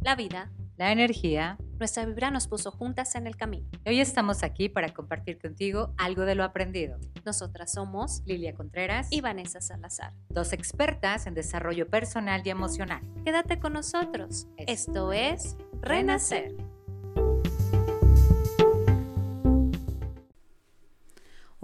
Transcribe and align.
la 0.00 0.14
vida, 0.14 0.50
la 0.76 0.92
energía. 0.92 1.58
Nuestra 1.78 2.04
vibra 2.04 2.30
nos 2.30 2.46
puso 2.46 2.70
juntas 2.70 3.14
en 3.14 3.26
el 3.26 3.36
camino. 3.36 3.66
Hoy 3.86 4.00
estamos 4.00 4.42
aquí 4.42 4.68
para 4.68 4.92
compartir 4.92 5.38
contigo 5.38 5.94
algo 5.96 6.22
de 6.22 6.34
lo 6.34 6.44
aprendido. 6.44 6.98
Nosotras 7.24 7.72
somos 7.72 8.22
Lilia 8.26 8.54
Contreras 8.54 9.08
y 9.10 9.20
Vanessa 9.20 9.60
Salazar, 9.60 10.12
dos 10.28 10.52
expertas 10.52 11.26
en 11.26 11.34
desarrollo 11.34 11.88
personal 11.88 12.42
y 12.44 12.50
emocional. 12.50 13.02
Quédate 13.24 13.58
con 13.60 13.72
nosotros. 13.72 14.46
Esto 14.56 15.12
es 15.12 15.56
Renacer. 15.80 16.69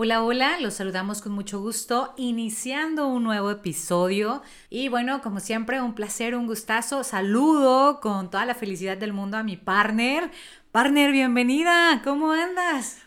Hola, 0.06 0.22
hola, 0.22 0.60
los 0.60 0.74
saludamos 0.74 1.20
con 1.20 1.32
mucho 1.32 1.58
gusto, 1.58 2.14
iniciando 2.16 3.08
un 3.08 3.24
nuevo 3.24 3.50
episodio. 3.50 4.40
Y 4.70 4.86
bueno, 4.88 5.20
como 5.20 5.40
siempre, 5.40 5.82
un 5.82 5.96
placer, 5.96 6.36
un 6.36 6.46
gustazo. 6.46 7.02
Saludo 7.02 7.98
con 8.00 8.30
toda 8.30 8.44
la 8.44 8.54
felicidad 8.54 8.96
del 8.96 9.12
mundo 9.12 9.36
a 9.36 9.42
mi 9.42 9.56
partner. 9.56 10.30
Partner, 10.70 11.10
bienvenida, 11.10 12.02
¿cómo 12.04 12.30
andas? 12.30 13.05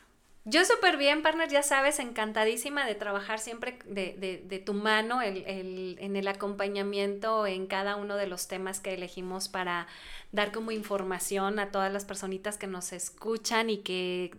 Yo 0.49 0.65
súper 0.65 0.97
bien, 0.97 1.21
partner, 1.21 1.47
ya 1.47 1.61
sabes, 1.61 1.99
encantadísima 1.99 2.83
de 2.87 2.95
trabajar 2.95 3.37
siempre 3.37 3.77
de, 3.85 4.63
tu 4.65 4.73
mano 4.73 5.21
en 5.21 6.15
el 6.15 6.27
acompañamiento 6.27 7.45
en 7.45 7.67
cada 7.67 7.95
uno 7.95 8.15
de 8.15 8.25
los 8.25 8.47
temas 8.47 8.79
que 8.79 8.95
elegimos 8.95 9.47
para 9.47 9.85
dar 10.31 10.51
como 10.51 10.71
información 10.71 11.59
a 11.59 11.69
todas 11.69 11.93
las 11.93 12.03
personitas 12.05 12.57
que 12.57 12.65
nos 12.65 12.93
escuchan 12.93 13.69
y 13.69 13.77
que 13.79 14.35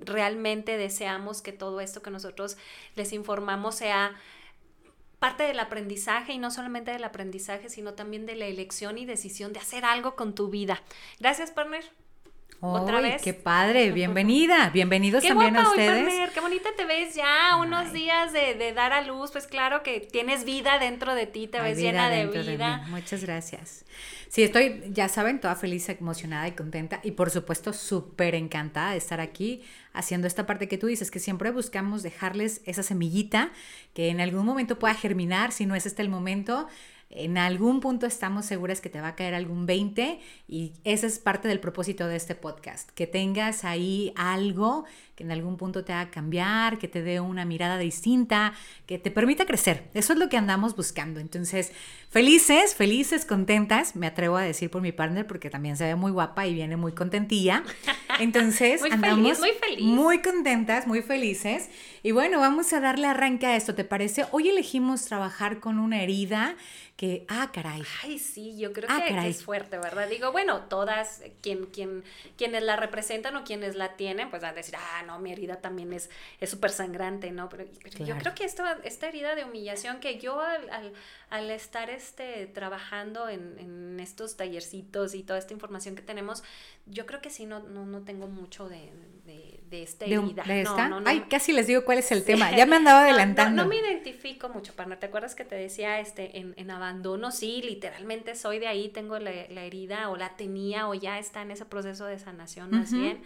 realmente 0.00 0.76
deseamos 0.76 1.42
que 1.42 1.52
todo 1.52 1.80
esto 1.80 2.02
que 2.02 2.10
nosotros 2.10 2.56
les 2.96 3.12
informamos 3.12 3.76
sea 3.76 4.16
parte 5.20 5.44
del 5.44 5.60
aprendizaje 5.60 6.32
y 6.32 6.38
no 6.38 6.50
solamente 6.50 6.90
del 6.90 7.04
aprendizaje, 7.04 7.68
sino 7.68 7.94
también 7.94 8.26
de 8.26 8.34
la 8.34 8.46
elección 8.46 8.98
y 8.98 9.06
decisión 9.06 9.52
de 9.52 9.60
hacer 9.60 9.84
algo 9.84 10.16
con 10.16 10.34
tu 10.34 10.48
vida. 10.48 10.82
Gracias, 11.20 11.52
partner. 11.52 12.01
Otra 12.64 13.00
vez. 13.00 13.20
¡Qué 13.22 13.34
padre! 13.34 13.90
Bienvenida. 13.90 14.70
Bienvenidos 14.70 15.24
también 15.24 15.56
a 15.56 15.68
ustedes. 15.68 16.30
qué 16.30 16.40
bonita 16.40 16.68
te 16.76 16.84
ves 16.84 17.12
ya. 17.12 17.56
Unos 17.56 17.92
días 17.92 18.32
de, 18.32 18.72
dar 18.72 18.92
a 18.92 19.02
luz. 19.02 19.32
Pues 19.32 19.48
claro 19.48 19.82
que 19.82 19.98
tienes 19.98 20.44
vida 20.44 20.78
dentro 20.78 21.16
de 21.16 21.26
ti, 21.26 21.48
te 21.48 21.60
ves 21.60 21.76
llena 21.76 22.08
de 22.08 22.26
vida. 22.26 22.86
Muchas 22.88 23.24
gracias. 23.24 23.84
Sí, 24.28 24.44
estoy, 24.44 24.80
ya 24.90 25.08
saben, 25.08 25.40
toda 25.40 25.56
feliz, 25.56 25.88
emocionada 25.88 26.46
y 26.46 26.52
contenta. 26.52 27.00
Y 27.02 27.10
por 27.10 27.30
supuesto, 27.30 27.72
súper 27.72 28.36
encantada 28.36 28.92
de 28.92 28.98
estar 28.98 29.20
aquí 29.20 29.64
haciendo 29.92 30.28
esta 30.28 30.46
parte 30.46 30.68
que 30.68 30.78
tú 30.78 30.86
dices, 30.86 31.10
que 31.10 31.18
siempre 31.18 31.50
buscamos 31.50 32.04
dejarles 32.04 32.60
esa 32.64 32.84
semillita 32.84 33.50
que 33.92 34.08
en 34.08 34.20
algún 34.20 34.46
momento 34.46 34.78
pueda 34.78 34.94
germinar, 34.94 35.50
si 35.50 35.66
no 35.66 35.74
es 35.74 35.84
este 35.84 36.00
el 36.02 36.10
momento 36.10 36.68
en 37.12 37.38
algún 37.38 37.80
punto 37.80 38.06
estamos 38.06 38.46
seguras 38.46 38.80
que 38.80 38.90
te 38.90 39.00
va 39.00 39.08
a 39.08 39.16
caer 39.16 39.34
algún 39.34 39.66
20 39.66 40.20
y 40.48 40.72
ese 40.84 41.06
es 41.06 41.18
parte 41.18 41.48
del 41.48 41.60
propósito 41.60 42.08
de 42.08 42.16
este 42.16 42.34
podcast, 42.34 42.90
que 42.90 43.06
tengas 43.06 43.64
ahí 43.64 44.12
algo 44.16 44.84
que 45.22 45.26
en 45.26 45.32
algún 45.32 45.56
punto 45.56 45.84
te 45.84 45.92
haga 45.92 46.10
cambiar, 46.10 46.78
que 46.78 46.88
te 46.88 47.02
dé 47.02 47.20
una 47.20 47.44
mirada 47.44 47.78
distinta, 47.78 48.54
que 48.86 48.98
te 48.98 49.10
permita 49.10 49.46
crecer. 49.46 49.84
Eso 49.94 50.12
es 50.12 50.18
lo 50.18 50.28
que 50.28 50.36
andamos 50.36 50.74
buscando. 50.74 51.20
Entonces, 51.20 51.72
felices, 52.10 52.74
felices, 52.74 53.24
contentas, 53.24 53.94
me 53.94 54.06
atrevo 54.06 54.36
a 54.36 54.42
decir 54.42 54.70
por 54.70 54.82
mi 54.82 54.92
partner 54.92 55.26
porque 55.26 55.50
también 55.50 55.76
se 55.76 55.84
ve 55.84 55.94
muy 55.94 56.10
guapa 56.10 56.46
y 56.46 56.54
viene 56.54 56.76
muy 56.76 56.92
contentilla. 56.92 57.62
Entonces, 58.18 58.80
muy 58.82 58.90
andamos 58.90 59.38
muy, 59.38 59.52
feliz. 59.52 59.84
muy 59.84 60.22
contentas, 60.22 60.86
muy 60.86 61.02
felices. 61.02 61.70
Y 62.02 62.10
bueno, 62.10 62.40
vamos 62.40 62.72
a 62.72 62.80
darle 62.80 63.06
arranque 63.06 63.46
a 63.46 63.56
esto, 63.56 63.74
¿te 63.74 63.84
parece? 63.84 64.26
Hoy 64.32 64.48
elegimos 64.48 65.04
trabajar 65.04 65.60
con 65.60 65.78
una 65.78 66.02
herida 66.02 66.56
que, 66.96 67.24
ah, 67.28 67.50
caray. 67.52 67.82
Ay, 68.02 68.18
sí, 68.18 68.56
yo 68.58 68.72
creo 68.72 68.88
ah, 68.90 69.02
que, 69.06 69.28
es 69.28 69.42
fuerte, 69.44 69.78
¿verdad? 69.78 70.08
Digo, 70.08 70.30
bueno, 70.30 70.60
todas, 70.68 71.22
quien, 71.40 71.66
quien, 71.66 72.04
quienes 72.36 72.62
la 72.62 72.76
representan 72.76 73.34
o 73.36 73.44
quienes 73.44 73.74
la 73.74 73.96
tienen, 73.96 74.30
pues 74.30 74.42
van 74.42 74.52
a 74.52 74.54
decir, 74.54 74.76
ah, 74.76 75.02
no, 75.04 75.11
mi 75.18 75.32
herida 75.32 75.60
también 75.60 75.92
es 75.92 76.10
súper 76.44 76.70
sangrante, 76.70 77.30
¿no? 77.30 77.48
Pero, 77.48 77.64
yo 78.04 78.16
creo 78.18 78.34
que 78.34 78.44
esto, 78.44 78.64
esta 78.84 79.08
herida 79.08 79.34
de 79.34 79.44
humillación 79.44 80.00
que 80.00 80.18
yo 80.18 80.40
al, 80.40 80.92
al, 81.30 81.50
estar 81.50 81.90
este, 81.90 82.46
trabajando 82.46 83.28
en, 83.28 83.58
en, 83.58 84.00
estos 84.00 84.36
tallercitos 84.36 85.14
y 85.14 85.22
toda 85.22 85.38
esta 85.38 85.52
información 85.52 85.94
que 85.94 86.02
tenemos, 86.02 86.42
yo 86.86 87.06
creo 87.06 87.20
que 87.20 87.30
sí, 87.30 87.46
no, 87.46 87.60
no, 87.60 87.86
no 87.86 88.02
tengo 88.02 88.26
mucho 88.26 88.68
de, 88.68 88.90
de, 89.24 89.60
de 89.68 89.82
esta 89.82 90.04
herida. 90.04 90.42
¿De, 90.44 90.62
esta? 90.62 90.88
No, 90.88 91.00
no, 91.00 91.08
Ay, 91.08 91.24
casi 91.28 91.52
les 91.52 91.66
digo 91.66 91.84
cuál 91.84 91.98
es 91.98 92.10
el 92.12 92.24
tema. 92.24 92.54
Ya 92.56 92.66
me 92.66 92.76
andaba 92.76 93.00
adelantando. 93.04 93.62
No, 93.62 93.68
me 93.68 93.76
identifico 93.76 94.48
mucho, 94.48 94.72
partner. 94.74 94.98
¿Te 94.98 95.06
acuerdas 95.06 95.34
que 95.34 95.44
te 95.44 95.54
decía 95.54 96.00
este, 96.00 96.38
en, 96.38 96.54
en 96.56 96.70
abandono? 96.70 97.30
Sí, 97.30 97.62
literalmente 97.62 98.34
soy 98.34 98.58
de 98.58 98.66
ahí, 98.66 98.88
tengo 98.88 99.18
la, 99.18 99.30
la, 99.48 99.64
herida 99.64 100.10
o 100.10 100.16
la 100.16 100.36
tenía 100.36 100.88
o 100.88 100.94
ya 100.94 101.18
está 101.18 101.42
en 101.42 101.50
ese 101.50 101.64
proceso 101.64 102.06
de 102.06 102.18
sanación 102.18 102.70
más 102.70 102.92
bien. 102.92 103.22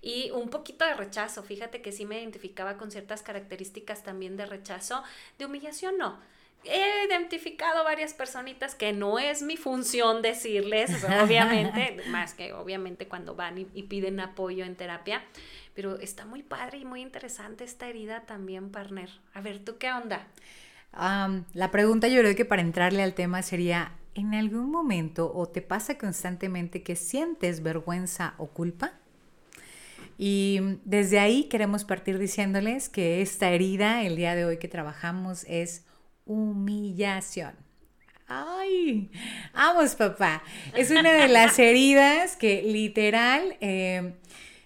Y 0.00 0.30
un 0.30 0.48
poquito 0.48 0.84
de 0.84 0.94
rechazo. 0.94 1.42
Fíjate 1.42 1.82
que 1.82 1.92
sí 1.92 2.06
me 2.06 2.20
identificaba 2.20 2.76
con 2.76 2.90
ciertas 2.90 3.22
características 3.22 4.02
también 4.04 4.36
de 4.36 4.46
rechazo. 4.46 5.02
De 5.38 5.46
humillación 5.46 5.98
no 5.98 6.18
he 6.64 7.06
identificado 7.06 7.84
varias 7.84 8.14
personitas 8.14 8.74
que 8.74 8.92
no 8.92 9.18
es 9.18 9.42
mi 9.42 9.56
función 9.56 10.22
decirles, 10.22 11.04
obviamente, 11.04 12.02
más 12.10 12.34
que 12.34 12.52
obviamente 12.52 13.08
cuando 13.08 13.34
van 13.34 13.58
y, 13.58 13.82
piden 13.84 14.20
apoyo 14.20 14.64
en 14.64 14.76
terapia, 14.76 15.22
pero 15.74 15.98
está 15.98 16.24
muy 16.24 16.42
padre 16.42 16.78
y 16.78 16.84
muy 16.84 17.00
interesante 17.00 17.64
esta 17.64 17.88
herida 17.88 18.22
también, 18.22 18.70
partner. 18.70 19.10
A 19.34 19.40
ver, 19.40 19.60
¿tú 19.60 19.78
qué 19.78 19.90
onda? 19.92 20.26
la 21.52 21.70
pregunta 21.70 22.08
yo 22.08 22.20
creo 22.22 22.34
que 22.34 22.46
para 22.46 22.62
entrarle 22.62 23.02
al 23.02 23.14
tema 23.14 23.42
sería, 23.42 23.92
¿en 24.14 24.34
algún 24.34 24.70
momento 24.70 25.30
o 25.32 25.46
te 25.46 25.62
pasa 25.62 25.96
constantemente 25.96 26.82
que 26.82 26.96
sientes 26.96 27.62
vergüenza 27.62 28.34
o 28.38 28.48
culpa? 28.48 28.94
Y 30.16 30.78
desde 30.84 31.20
ahí 31.20 31.44
queremos 31.44 31.84
partir 31.84 32.18
diciéndoles 32.18 32.88
que 32.88 33.22
esta 33.22 33.50
herida, 33.50 34.02
el 34.02 34.16
día 34.16 34.34
de 34.34 34.44
hoy 34.44 34.58
que 34.58 34.66
trabajamos, 34.66 35.44
es 35.44 35.84
humillación. 36.28 37.54
Ay, 38.28 39.10
vamos 39.54 39.94
papá. 39.94 40.42
Es 40.76 40.90
una 40.90 41.12
de 41.14 41.28
las 41.28 41.58
heridas 41.58 42.36
que 42.36 42.62
literal, 42.62 43.56
eh, 43.60 44.12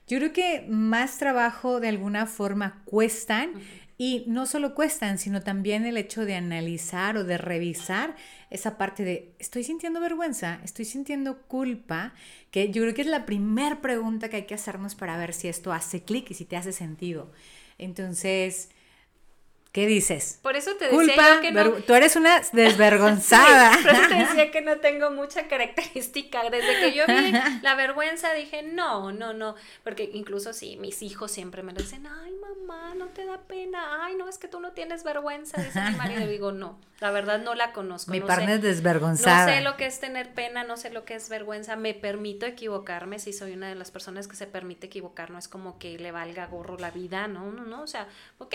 yo 0.08 0.18
creo 0.18 0.32
que 0.32 0.66
más 0.68 1.18
trabajo 1.18 1.78
de 1.78 1.88
alguna 1.88 2.26
forma 2.26 2.82
cuestan. 2.84 3.52
Y 3.98 4.24
no 4.26 4.46
solo 4.46 4.74
cuestan, 4.74 5.16
sino 5.16 5.42
también 5.42 5.86
el 5.86 5.96
hecho 5.96 6.24
de 6.24 6.34
analizar 6.34 7.16
o 7.16 7.22
de 7.22 7.38
revisar 7.38 8.16
esa 8.50 8.76
parte 8.76 9.04
de, 9.04 9.36
estoy 9.38 9.62
sintiendo 9.62 10.00
vergüenza, 10.00 10.60
estoy 10.64 10.86
sintiendo 10.86 11.42
culpa, 11.42 12.12
que 12.50 12.72
yo 12.72 12.82
creo 12.82 12.94
que 12.94 13.02
es 13.02 13.06
la 13.06 13.26
primera 13.26 13.80
pregunta 13.80 14.28
que 14.28 14.36
hay 14.36 14.46
que 14.46 14.54
hacernos 14.54 14.96
para 14.96 15.16
ver 15.18 15.32
si 15.32 15.46
esto 15.46 15.72
hace 15.72 16.02
clic 16.02 16.32
y 16.32 16.34
si 16.34 16.44
te 16.44 16.56
hace 16.56 16.72
sentido. 16.72 17.30
Entonces, 17.78 18.70
¿Qué 19.72 19.86
dices? 19.86 20.38
Por 20.42 20.54
eso 20.54 20.74
te 20.76 20.90
decía 20.90 21.40
que 21.40 21.50
no... 21.50 21.72
Tú 21.72 21.94
eres 21.94 22.14
una 22.16 22.42
desvergonzada. 22.52 23.72
por 23.82 23.92
eso 23.92 24.02
te 24.06 24.14
decía 24.16 24.50
que 24.50 24.60
no 24.60 24.76
tengo 24.80 25.10
mucha 25.10 25.48
característica. 25.48 26.42
Desde 26.50 26.78
que 26.78 26.92
yo 26.92 27.06
vi 27.06 27.32
la 27.62 27.74
vergüenza 27.74 28.34
dije, 28.34 28.62
no, 28.62 29.12
no, 29.12 29.32
no. 29.32 29.54
Porque 29.82 30.10
incluso 30.12 30.52
sí, 30.52 30.76
mis 30.76 31.00
hijos 31.00 31.32
siempre 31.32 31.62
me 31.62 31.72
dicen, 31.72 32.06
ay, 32.06 32.32
mamá, 32.32 32.94
no 32.94 33.06
te 33.06 33.24
da 33.24 33.40
pena. 33.40 34.04
Ay, 34.04 34.14
no, 34.14 34.28
es 34.28 34.36
que 34.36 34.46
tú 34.46 34.60
no 34.60 34.72
tienes 34.72 35.04
vergüenza. 35.04 35.62
Dice 35.62 35.80
mi 35.80 35.96
marido. 35.96 36.20
Y 36.20 36.26
digo, 36.26 36.52
no, 36.52 36.78
la 37.00 37.10
verdad 37.10 37.40
no 37.40 37.54
la 37.54 37.72
conozco. 37.72 38.10
Mi 38.10 38.20
no 38.20 38.28
es 38.30 38.60
desvergonzada. 38.60 39.46
No 39.46 39.52
sé 39.54 39.60
lo 39.62 39.78
que 39.78 39.86
es 39.86 40.00
tener 40.00 40.34
pena, 40.34 40.64
no 40.64 40.76
sé 40.76 40.90
lo 40.90 41.06
que 41.06 41.14
es 41.14 41.30
vergüenza. 41.30 41.76
Me 41.76 41.94
permito 41.94 42.44
equivocarme. 42.44 43.18
Si 43.18 43.32
soy 43.32 43.54
una 43.54 43.70
de 43.70 43.74
las 43.74 43.90
personas 43.90 44.28
que 44.28 44.36
se 44.36 44.46
permite 44.46 44.88
equivocar, 44.88 45.30
no 45.30 45.38
es 45.38 45.48
como 45.48 45.78
que 45.78 45.98
le 45.98 46.12
valga 46.12 46.46
gorro 46.46 46.76
la 46.76 46.90
vida. 46.90 47.26
No, 47.26 47.50
no, 47.52 47.64
no. 47.64 47.80
O 47.80 47.86
sea, 47.86 48.06
ok 48.36 48.54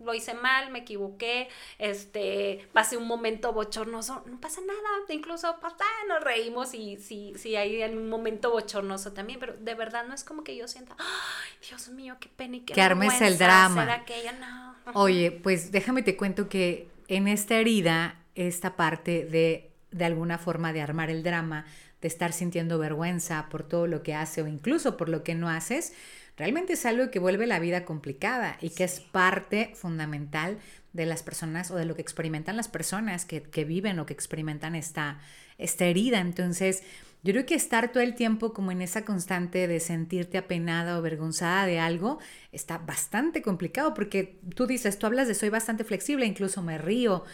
lo 0.00 0.14
hice 0.14 0.34
mal, 0.34 0.70
me 0.70 0.80
equivoqué, 0.80 1.48
este, 1.78 2.68
pasé 2.72 2.96
un 2.96 3.06
momento 3.06 3.52
bochornoso, 3.52 4.22
no 4.26 4.40
pasa 4.40 4.60
nada, 4.60 4.80
incluso 5.08 5.56
pues, 5.60 5.72
ah, 5.80 6.06
nos 6.08 6.22
reímos 6.22 6.74
y 6.74 6.96
si 6.98 7.34
sí, 7.36 7.56
hay 7.56 7.82
un 7.82 8.08
momento 8.08 8.50
bochornoso 8.50 9.12
también, 9.12 9.40
pero 9.40 9.54
de 9.54 9.74
verdad 9.74 10.06
no 10.06 10.14
es 10.14 10.24
como 10.24 10.44
que 10.44 10.56
yo 10.56 10.68
sienta, 10.68 10.96
ay, 10.98 11.68
Dios 11.68 11.88
mío, 11.88 12.16
qué 12.20 12.28
pena 12.28 12.56
y 12.56 12.60
qué 12.60 12.74
Que 12.74 12.82
armes 12.82 13.20
el 13.20 13.38
drama. 13.38 13.92
Aquella, 13.92 14.32
no. 14.32 14.76
Oye, 14.94 15.30
pues 15.30 15.72
déjame 15.72 16.02
te 16.02 16.16
cuento 16.16 16.48
que 16.48 16.88
en 17.08 17.28
esta 17.28 17.56
herida, 17.56 18.20
esta 18.34 18.76
parte 18.76 19.24
de, 19.24 19.70
de 19.90 20.04
alguna 20.04 20.38
forma 20.38 20.72
de 20.72 20.82
armar 20.82 21.10
el 21.10 21.22
drama, 21.22 21.64
de 22.00 22.08
estar 22.08 22.32
sintiendo 22.32 22.78
vergüenza 22.78 23.48
por 23.48 23.62
todo 23.62 23.86
lo 23.86 24.02
que 24.02 24.14
hace 24.14 24.42
o 24.42 24.46
incluso 24.46 24.96
por 24.96 25.08
lo 25.08 25.22
que 25.22 25.34
no 25.34 25.48
haces, 25.48 25.94
realmente 26.36 26.74
es 26.74 26.86
algo 26.86 27.10
que 27.10 27.18
vuelve 27.18 27.46
la 27.46 27.58
vida 27.58 27.84
complicada 27.84 28.58
y 28.60 28.70
que 28.70 28.84
es 28.84 29.00
parte 29.00 29.72
fundamental 29.74 30.58
de 30.92 31.06
las 31.06 31.22
personas 31.22 31.70
o 31.70 31.76
de 31.76 31.84
lo 31.84 31.94
que 31.94 32.02
experimentan 32.02 32.56
las 32.56 32.68
personas 32.68 33.24
que, 33.24 33.64
viven 33.64 33.98
o 33.98 34.06
que 34.06 34.14
experimentan 34.14 34.74
esta, 34.74 35.20
esta 35.58 35.84
herida. 35.84 36.20
Entonces, 36.20 36.82
yo 37.22 37.32
creo 37.32 37.46
que 37.46 37.54
estar 37.54 37.92
todo 37.92 38.02
el 38.02 38.14
tiempo 38.14 38.52
como 38.52 38.70
en 38.70 38.82
esa 38.82 39.04
constante 39.04 39.66
de 39.66 39.80
sentirte 39.80 40.38
apenada 40.38 40.94
o 40.94 40.98
avergonzada 40.98 41.66
de 41.66 41.78
algo 41.80 42.18
está 42.52 42.78
bastante 42.78 43.42
complicado 43.42 43.94
porque 43.94 44.38
tú 44.54 44.66
dices, 44.66 44.98
tú 44.98 45.06
hablas 45.06 45.28
de 45.28 45.34
soy 45.34 45.48
bastante 45.48 45.84
flexible, 45.84 46.24
incluso 46.24 46.62
me 46.62 46.78
río. 46.78 47.24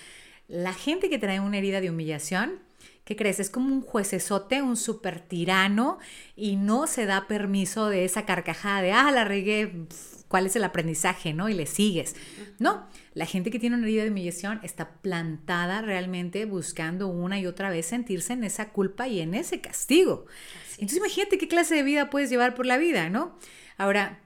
La 0.49 0.73
gente 0.73 1.09
que 1.09 1.19
trae 1.19 1.41
una 1.41 1.59
herida 1.59 1.81
de 1.81 1.91
humillación, 1.91 2.61
¿qué 3.05 3.17
crees? 3.17 3.41
Es 3.41 3.51
como 3.51 3.75
un 3.75 3.83
juecesote, 3.83 4.63
un 4.63 4.77
super 4.77 5.21
tirano 5.21 5.99
y 6.37 6.57
no 6.57 6.87
se 6.87 7.07
da 7.07 7.27
permiso 7.27 7.89
de 7.89 8.05
esa 8.05 8.25
carcajada 8.25 8.83
de, 8.83 8.93
ah, 8.93 9.11
la 9.11 9.25
regué, 9.25 9.87
¿cuál 10.29 10.47
es 10.47 10.57
el 10.57 10.65
aprendizaje, 10.65 11.35
no? 11.35 11.49
Y 11.49 11.55
le 11.55 11.67
sigues. 11.67 12.17
No, 12.59 12.89
la 13.13 13.27
gente 13.27 13.51
que 13.51 13.59
tiene 13.59 13.77
una 13.77 13.87
herida 13.87 14.05
de 14.05 14.11
humillación 14.11 14.61
está 14.63 14.95
plantada 15.03 15.83
realmente 15.83 16.45
buscando 16.47 17.09
una 17.09 17.39
y 17.39 17.47
otra 17.47 17.71
vez 17.71 17.87
sentirse 17.87 18.33
en 18.33 18.45
esa 18.45 18.71
culpa 18.71 19.09
y 19.09 19.21
en 19.21 19.35
ese 19.35 19.61
castigo. 19.61 20.27
Entonces 20.73 20.99
imagínate 20.99 21.39
qué 21.39 21.49
clase 21.49 21.75
de 21.75 21.83
vida 21.83 22.09
puedes 22.09 22.31
llevar 22.31 22.55
por 22.55 22.67
la 22.67 22.79
vida, 22.79 23.11
¿no? 23.11 23.37
Ahora, 23.77 24.21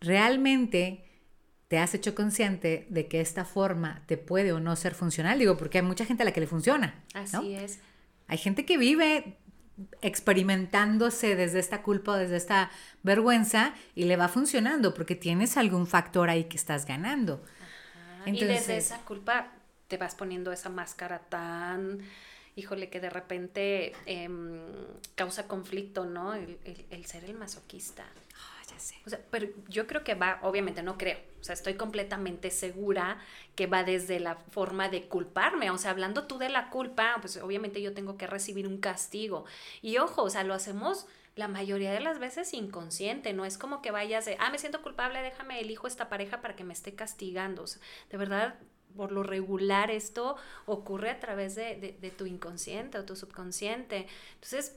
realmente 0.00 1.07
te 1.68 1.78
has 1.78 1.94
hecho 1.94 2.14
consciente 2.14 2.86
de 2.88 3.08
que 3.08 3.20
esta 3.20 3.44
forma 3.44 4.02
te 4.06 4.16
puede 4.16 4.52
o 4.52 4.60
no 4.60 4.74
ser 4.74 4.94
funcional. 4.94 5.38
Digo, 5.38 5.56
porque 5.56 5.78
hay 5.78 5.84
mucha 5.84 6.06
gente 6.06 6.22
a 6.22 6.24
la 6.24 6.32
que 6.32 6.40
le 6.40 6.46
funciona. 6.46 7.04
Así 7.12 7.54
es. 7.54 7.78
Hay 8.26 8.38
gente 8.38 8.64
que 8.64 8.78
vive 8.78 9.36
experimentándose 10.02 11.36
desde 11.36 11.60
esta 11.60 11.82
culpa 11.82 12.18
desde 12.18 12.36
esta 12.36 12.70
vergüenza 13.04 13.74
y 13.94 14.04
le 14.04 14.16
va 14.16 14.28
funcionando 14.28 14.92
porque 14.92 15.14
tienes 15.14 15.56
algún 15.56 15.86
factor 15.86 16.30
ahí 16.30 16.44
que 16.44 16.56
estás 16.56 16.84
ganando. 16.84 17.44
y 18.26 18.44
desde 18.44 18.76
esa 18.76 18.98
culpa 19.04 19.52
te 19.86 19.96
vas 19.96 20.14
poniendo 20.14 20.52
esa 20.52 20.68
máscara 20.68 21.20
tan, 21.20 22.00
híjole, 22.56 22.90
que 22.90 22.98
de 22.98 23.08
repente 23.08 23.92
em, 24.06 24.60
causa 25.14 25.46
conflicto, 25.46 26.06
¿no? 26.06 26.34
El, 26.34 26.58
el 26.90 27.06
ser 27.06 27.24
el 27.24 27.34
masoquista. 27.34 28.04
O 29.06 29.10
sea, 29.10 29.20
pero 29.30 29.48
yo 29.68 29.86
creo 29.86 30.04
que 30.04 30.14
va, 30.14 30.38
obviamente 30.42 30.82
no 30.82 30.98
creo, 30.98 31.18
o 31.40 31.44
sea, 31.44 31.54
estoy 31.54 31.74
completamente 31.74 32.50
segura 32.50 33.18
que 33.54 33.66
va 33.66 33.84
desde 33.84 34.20
la 34.20 34.36
forma 34.36 34.88
de 34.88 35.08
culparme, 35.08 35.70
o 35.70 35.78
sea, 35.78 35.90
hablando 35.90 36.26
tú 36.26 36.38
de 36.38 36.48
la 36.48 36.70
culpa, 36.70 37.16
pues 37.20 37.36
obviamente 37.38 37.82
yo 37.82 37.94
tengo 37.94 38.16
que 38.16 38.26
recibir 38.26 38.66
un 38.66 38.78
castigo. 38.78 39.44
Y 39.82 39.98
ojo, 39.98 40.22
o 40.22 40.30
sea, 40.30 40.44
lo 40.44 40.54
hacemos 40.54 41.06
la 41.36 41.48
mayoría 41.48 41.92
de 41.92 42.00
las 42.00 42.18
veces 42.18 42.52
inconsciente, 42.52 43.32
no 43.32 43.44
es 43.44 43.58
como 43.58 43.80
que 43.80 43.92
vayas 43.92 44.24
de, 44.24 44.36
ah, 44.40 44.50
me 44.50 44.58
siento 44.58 44.82
culpable, 44.82 45.22
déjame 45.22 45.60
elijo 45.60 45.86
esta 45.86 46.08
pareja 46.08 46.40
para 46.40 46.56
que 46.56 46.64
me 46.64 46.72
esté 46.72 46.94
castigando. 46.94 47.62
O 47.62 47.66
sea, 47.68 47.80
de 48.10 48.16
verdad, 48.16 48.58
por 48.96 49.12
lo 49.12 49.22
regular 49.22 49.90
esto 49.92 50.36
ocurre 50.66 51.10
a 51.10 51.20
través 51.20 51.54
de, 51.54 51.76
de, 51.76 51.92
de 51.92 52.10
tu 52.10 52.26
inconsciente 52.26 52.98
o 52.98 53.04
tu 53.04 53.14
subconsciente. 53.14 54.08
Entonces, 54.34 54.76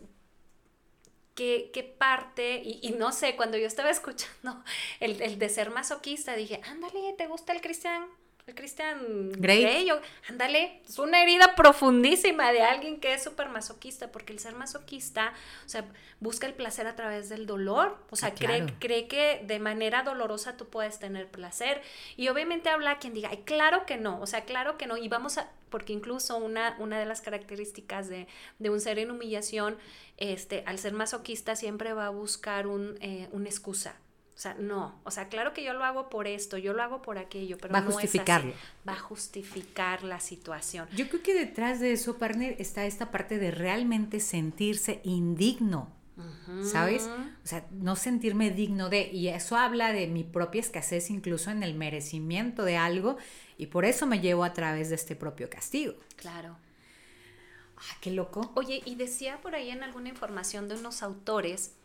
qué, 1.35 1.95
parte, 1.97 2.61
y, 2.63 2.95
no 2.97 3.11
sé, 3.11 3.35
cuando 3.35 3.57
yo 3.57 3.67
estaba 3.67 3.89
escuchando 3.89 4.63
el, 4.99 5.21
el 5.21 5.39
de 5.39 5.49
ser 5.49 5.71
masoquista, 5.71 6.35
dije, 6.35 6.61
ándale, 6.63 7.13
¿te 7.17 7.27
gusta 7.27 7.53
el 7.53 7.61
cristian? 7.61 8.07
El 8.47 8.55
Christian 8.55 9.31
Grey. 9.33 9.89
ándale, 10.29 10.81
es 10.87 10.99
una 10.99 11.21
herida 11.21 11.55
profundísima 11.55 12.51
de 12.51 12.61
alguien 12.61 12.99
que 12.99 13.13
es 13.13 13.23
súper 13.23 13.49
masoquista, 13.49 14.11
porque 14.11 14.33
el 14.33 14.39
ser 14.39 14.55
masoquista, 14.55 15.33
o 15.65 15.69
sea, 15.69 15.85
busca 16.19 16.47
el 16.47 16.53
placer 16.53 16.87
a 16.87 16.95
través 16.95 17.29
del 17.29 17.45
dolor, 17.45 17.97
o 18.09 18.15
sea, 18.15 18.29
ah, 18.29 18.35
cree, 18.35 18.65
cree 18.79 19.07
que 19.07 19.43
de 19.45 19.59
manera 19.59 20.03
dolorosa 20.03 20.57
tú 20.57 20.67
puedes 20.69 20.99
tener 20.99 21.27
placer. 21.27 21.81
Y 22.17 22.27
obviamente 22.29 22.69
habla 22.69 22.99
quien 22.99 23.13
diga, 23.13 23.29
Ay, 23.29 23.43
claro 23.45 23.85
que 23.85 23.97
no, 23.97 24.19
o 24.19 24.27
sea, 24.27 24.45
claro 24.45 24.77
que 24.77 24.87
no. 24.87 24.97
Y 24.97 25.07
vamos 25.07 25.37
a, 25.37 25.49
porque 25.69 25.93
incluso 25.93 26.37
una, 26.37 26.75
una 26.79 26.99
de 26.99 27.05
las 27.05 27.21
características 27.21 28.09
de, 28.09 28.27
de 28.59 28.69
un 28.69 28.81
ser 28.81 28.99
en 28.99 29.11
humillación, 29.11 29.77
este, 30.17 30.63
al 30.65 30.77
ser 30.77 30.93
masoquista 30.93 31.55
siempre 31.55 31.93
va 31.93 32.07
a 32.07 32.09
buscar 32.09 32.67
un, 32.67 32.97
eh, 33.01 33.27
una 33.31 33.49
excusa. 33.49 33.95
O 34.41 34.43
sea, 34.43 34.55
no, 34.55 34.99
o 35.03 35.11
sea, 35.11 35.27
claro 35.27 35.53
que 35.53 35.63
yo 35.63 35.71
lo 35.73 35.83
hago 35.83 36.09
por 36.09 36.25
esto, 36.25 36.57
yo 36.57 36.73
lo 36.73 36.81
hago 36.81 37.03
por 37.03 37.19
aquello, 37.19 37.59
pero 37.59 37.71
va 37.71 37.77
a 37.77 37.83
justificarlo. 37.83 38.53
Va 38.89 38.93
a 38.93 38.99
justificar 38.99 40.01
la 40.01 40.19
situación. 40.19 40.89
Yo 40.95 41.07
creo 41.09 41.21
que 41.21 41.35
detrás 41.35 41.79
de 41.79 41.93
eso, 41.93 42.17
partner, 42.17 42.55
está 42.57 42.87
esta 42.87 43.11
parte 43.11 43.37
de 43.37 43.51
realmente 43.51 44.19
sentirse 44.19 44.99
indigno. 45.03 45.93
¿Sabes? 46.63 47.03
O 47.43 47.47
sea, 47.47 47.67
no 47.69 47.95
sentirme 47.95 48.49
digno 48.49 48.89
de, 48.89 49.11
y 49.11 49.27
eso 49.27 49.57
habla 49.57 49.93
de 49.93 50.07
mi 50.07 50.23
propia 50.23 50.61
escasez 50.61 51.11
incluso 51.11 51.51
en 51.51 51.61
el 51.61 51.75
merecimiento 51.75 52.63
de 52.63 52.77
algo, 52.77 53.17
y 53.59 53.67
por 53.67 53.85
eso 53.85 54.07
me 54.07 54.21
llevo 54.21 54.43
a 54.43 54.53
través 54.53 54.89
de 54.89 54.95
este 54.95 55.15
propio 55.15 55.51
castigo. 55.51 55.93
Claro. 56.15 56.57
Ah, 57.77 57.97
qué 58.01 58.09
loco. 58.09 58.51
Oye, 58.55 58.81
y 58.85 58.95
decía 58.95 59.39
por 59.39 59.53
ahí 59.53 59.69
en 59.69 59.83
alguna 59.83 60.09
información 60.09 60.67
de 60.67 60.75
unos 60.75 61.03
autores 61.03 61.75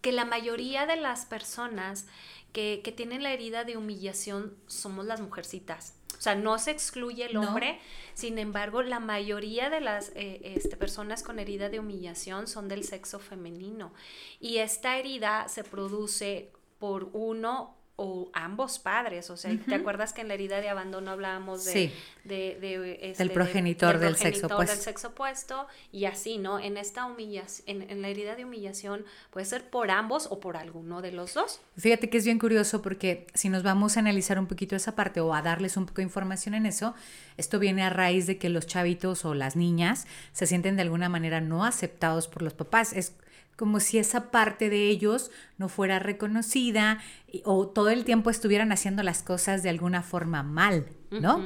que 0.00 0.12
la 0.12 0.24
mayoría 0.24 0.86
de 0.86 0.96
las 0.96 1.26
personas 1.26 2.06
que, 2.52 2.94
tienen 2.96 3.22
la 3.22 3.32
herida 3.32 3.64
de 3.64 3.76
humillación 3.76 4.56
somos 4.66 5.06
las 5.06 5.20
mujercitas. 5.20 5.94
O 6.18 6.22
sea, 6.22 6.34
no 6.34 6.58
se 6.58 6.72
excluye 6.72 7.26
el 7.26 7.36
hombre, 7.36 7.78
sin 8.14 8.38
embargo, 8.38 8.82
la 8.82 9.00
mayoría 9.00 9.70
de 9.70 9.80
las 9.80 10.10
eh, 10.14 10.40
este, 10.42 10.76
personas 10.76 11.22
con 11.22 11.38
herida 11.38 11.70
de 11.70 11.80
humillación 11.80 12.46
son 12.46 12.68
del 12.68 12.84
sexo 12.84 13.20
femenino. 13.20 13.94
Y 14.38 14.58
esta 14.58 14.98
herida 14.98 15.48
se 15.48 15.64
produce 15.64 16.52
por 16.78 17.08
uno 17.12 17.79
o 18.02 18.30
ambos 18.32 18.78
padres, 18.78 19.28
o 19.28 19.36
sea, 19.36 19.54
¿te 19.68 19.74
acuerdas 19.74 20.14
que 20.14 20.22
en 20.22 20.28
la 20.28 20.34
herida 20.34 20.62
de 20.62 20.70
abandono 20.70 21.10
hablábamos 21.10 21.66
de, 21.66 21.92
de, 22.24 22.98
este, 23.02 23.22
del 23.22 23.30
progenitor, 23.30 23.98
del, 23.98 24.16
sexo 24.16 24.46
opuesto. 24.46 24.74
del 24.74 24.82
sexo 24.82 25.08
opuesto 25.08 25.66
y 25.92 26.06
así, 26.06 26.38
¿no? 26.38 26.58
En 26.58 26.78
esta 26.78 27.04
humillación, 27.04 27.68
en, 27.68 27.90
en, 27.90 28.00
la 28.00 28.08
herida 28.08 28.36
de 28.36 28.46
humillación 28.46 29.04
puede 29.30 29.44
ser 29.44 29.68
por 29.68 29.90
ambos 29.90 30.28
o 30.30 30.40
por 30.40 30.56
alguno 30.56 31.02
de 31.02 31.12
los 31.12 31.34
dos. 31.34 31.60
Fíjate 31.76 32.08
que 32.08 32.16
es 32.16 32.24
bien 32.24 32.38
curioso 32.38 32.80
porque 32.80 33.26
si 33.34 33.50
nos 33.50 33.62
vamos 33.62 33.98
a 33.98 34.00
analizar 34.00 34.38
un 34.38 34.46
poquito 34.46 34.76
esa 34.76 34.96
parte 34.96 35.20
o 35.20 35.34
a 35.34 35.42
darles 35.42 35.76
un 35.76 35.84
poco 35.84 35.96
de 35.96 36.04
información 36.04 36.54
en 36.54 36.64
eso, 36.64 36.94
esto 37.36 37.58
viene 37.58 37.82
a 37.82 37.90
raíz 37.90 38.26
de 38.26 38.38
que 38.38 38.48
los 38.48 38.66
chavitos 38.66 39.26
o 39.26 39.34
las 39.34 39.56
niñas 39.56 40.06
se 40.32 40.46
sienten 40.46 40.76
de 40.76 40.82
alguna 40.82 41.10
manera 41.10 41.42
no 41.42 41.66
aceptados 41.66 42.28
por 42.28 42.40
los 42.40 42.54
papás. 42.54 42.94
Es 42.94 43.12
como 43.60 43.78
si 43.78 43.98
esa 43.98 44.30
parte 44.30 44.70
de 44.70 44.88
ellos 44.88 45.30
no 45.58 45.68
fuera 45.68 45.98
reconocida 45.98 46.98
o 47.44 47.68
todo 47.68 47.90
el 47.90 48.06
tiempo 48.06 48.30
estuvieran 48.30 48.72
haciendo 48.72 49.02
las 49.02 49.22
cosas 49.22 49.62
de 49.62 49.68
alguna 49.68 50.02
forma 50.02 50.42
mal, 50.42 50.86
¿no? 51.10 51.44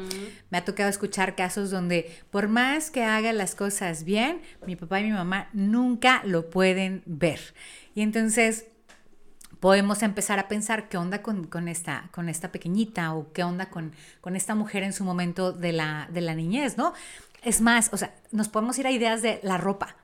Me 0.48 0.58
ha 0.58 0.64
tocado 0.64 0.88
escuchar 0.88 1.34
casos 1.34 1.72
donde 1.72 2.16
por 2.30 2.46
más 2.46 2.92
que 2.92 3.02
haga 3.02 3.32
las 3.32 3.56
cosas 3.56 4.04
bien, 4.04 4.42
mi 4.64 4.76
papá 4.76 5.00
y 5.00 5.06
mi 5.06 5.10
mamá 5.10 5.48
nunca 5.52 6.22
lo 6.24 6.50
pueden 6.50 7.02
ver. 7.04 7.40
Y 7.96 8.02
entonces 8.02 8.66
podemos 9.58 10.04
empezar 10.04 10.38
a 10.38 10.46
pensar 10.46 10.88
qué 10.88 10.96
onda 10.96 11.20
con, 11.20 11.66
esta, 11.66 12.10
con 12.12 12.28
esta 12.28 12.52
pequeñita 12.52 13.12
o 13.12 13.32
qué 13.32 13.42
onda 13.42 13.70
con, 13.70 13.90
con 14.20 14.36
esta 14.36 14.54
mujer 14.54 14.84
en 14.84 14.92
su 14.92 15.02
momento 15.02 15.52
de 15.52 15.72
la, 15.72 16.08
de 16.12 16.20
la 16.20 16.36
niñez, 16.36 16.76
¿no? 16.76 16.92
Es 17.42 17.60
más, 17.60 17.90
o 17.92 17.96
sea, 17.96 18.14
nos 18.30 18.48
podemos 18.48 18.78
ir 18.78 18.86
a 18.86 18.92
ideas 18.92 19.20
de 19.20 19.40
la 19.42 19.58
ropa. 19.58 19.96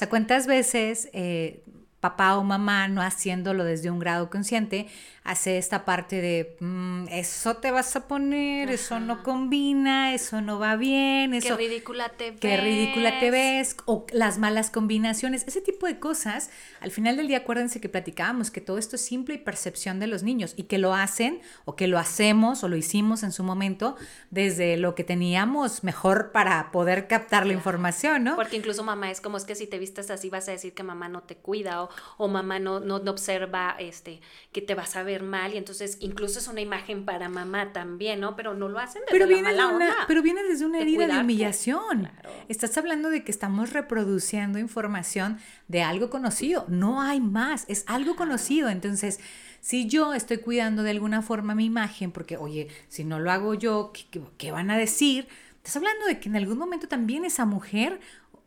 Sea, 0.00 0.08
¿cuántas 0.08 0.46
veces 0.46 1.10
eh, 1.12 1.62
papá 2.00 2.36
o 2.36 2.42
mamá 2.42 2.88
no 2.88 3.02
haciéndolo 3.02 3.64
desde 3.64 3.90
un 3.90 3.98
grado 3.98 4.30
consciente 4.30 4.88
hace 5.22 5.58
esta 5.58 5.84
parte 5.84 6.20
de 6.20 6.56
mm, 6.60 7.08
eso 7.10 7.56
te 7.58 7.70
vas 7.70 7.94
a 7.94 8.08
poner, 8.08 8.70
eso 8.70 9.00
no 9.00 9.22
combina, 9.22 10.14
eso 10.14 10.40
no 10.40 10.58
va 10.58 10.76
bien, 10.76 11.34
eso 11.34 11.56
qué 11.56 11.68
ridícula 11.68 12.08
te 12.08 12.30
ves, 12.30 12.40
qué 12.40 12.56
ridícula 12.56 13.20
te 13.20 13.30
ves 13.30 13.76
o 13.84 14.06
las 14.12 14.38
malas 14.38 14.70
combinaciones, 14.70 15.44
ese 15.46 15.60
tipo 15.60 15.86
de 15.86 15.98
cosas. 15.98 16.50
Al 16.80 16.90
final 16.90 17.16
del 17.16 17.28
día 17.28 17.38
acuérdense 17.38 17.80
que 17.80 17.88
platicábamos 17.88 18.50
que 18.50 18.60
todo 18.60 18.78
esto 18.78 18.96
es 18.96 19.02
simple 19.02 19.34
y 19.34 19.38
percepción 19.38 20.00
de 20.00 20.06
los 20.06 20.22
niños 20.22 20.54
y 20.56 20.64
que 20.64 20.78
lo 20.78 20.94
hacen 20.94 21.40
o 21.64 21.76
que 21.76 21.86
lo 21.86 21.98
hacemos 21.98 22.64
o 22.64 22.68
lo 22.68 22.76
hicimos 22.76 23.22
en 23.22 23.32
su 23.32 23.44
momento 23.44 23.96
desde 24.30 24.78
lo 24.78 24.94
que 24.94 25.04
teníamos 25.04 25.84
mejor 25.84 26.32
para 26.32 26.72
poder 26.72 27.06
captar 27.08 27.46
la 27.46 27.52
información, 27.52 28.24
¿no? 28.24 28.36
Porque 28.36 28.56
incluso 28.56 28.82
mamá 28.84 29.10
es 29.10 29.20
como 29.20 29.36
es 29.36 29.44
que 29.44 29.54
si 29.54 29.66
te 29.66 29.78
vistes 29.78 30.10
así 30.10 30.30
vas 30.30 30.48
a 30.48 30.52
decir 30.52 30.72
que 30.72 30.82
mamá 30.82 31.08
no 31.08 31.22
te 31.22 31.36
cuida 31.36 31.82
o, 31.82 31.89
mamá 32.28 32.58
no, 32.58 32.80
no, 32.80 32.98
no 32.98 33.10
observa 33.10 33.76
este 33.78 34.20
que 34.52 34.60
te 34.60 34.74
vas 34.74 34.96
a 34.96 35.02
ver 35.02 35.22
mal 35.22 35.54
y 35.54 35.56
entonces 35.56 35.98
incluso 36.00 36.38
es 36.38 36.48
una 36.48 36.60
imagen 36.60 37.04
para 37.04 37.28
mamá 37.28 37.72
también, 37.72 38.20
¿no? 38.20 38.36
Pero 38.36 38.54
no 38.54 38.68
lo 38.68 38.78
hacen 38.78 39.02
desde 39.02 39.12
pero 39.12 39.26
viene 39.26 39.52
la 39.52 39.68
una, 39.68 39.94
Pero 40.06 40.22
viene 40.22 40.42
desde 40.42 40.66
una 40.66 40.80
herida 40.80 41.06
de 41.06 41.18
humillación. 41.18 42.10
Estás 42.48 42.76
hablando 42.78 43.10
de 43.10 43.24
que 43.24 43.30
estamos 43.30 43.72
reproduciendo 43.72 44.58
información 44.58 45.38
de 45.68 45.82
algo 45.82 46.10
conocido. 46.10 46.64
No 46.68 47.00
hay 47.00 47.20
más, 47.20 47.64
es 47.68 47.84
algo 47.86 48.16
conocido. 48.16 48.68
Entonces, 48.68 49.20
si 49.60 49.86
yo 49.86 50.14
estoy 50.14 50.38
cuidando 50.38 50.82
de 50.82 50.90
alguna 50.90 51.22
forma 51.22 51.54
mi 51.54 51.66
imagen, 51.66 52.12
porque, 52.12 52.36
oye, 52.36 52.68
si 52.88 53.04
no 53.04 53.20
lo 53.20 53.30
hago 53.30 53.54
yo, 53.54 53.92
¿qué, 53.92 54.22
qué 54.38 54.52
van 54.52 54.70
a 54.70 54.78
decir? 54.78 55.28
Estás 55.56 55.76
hablando 55.76 56.06
de 56.06 56.18
que 56.18 56.30
en 56.30 56.36
algún 56.36 56.56
momento 56.56 56.88
también 56.88 57.26
esa 57.26 57.44
mujer 57.44 58.00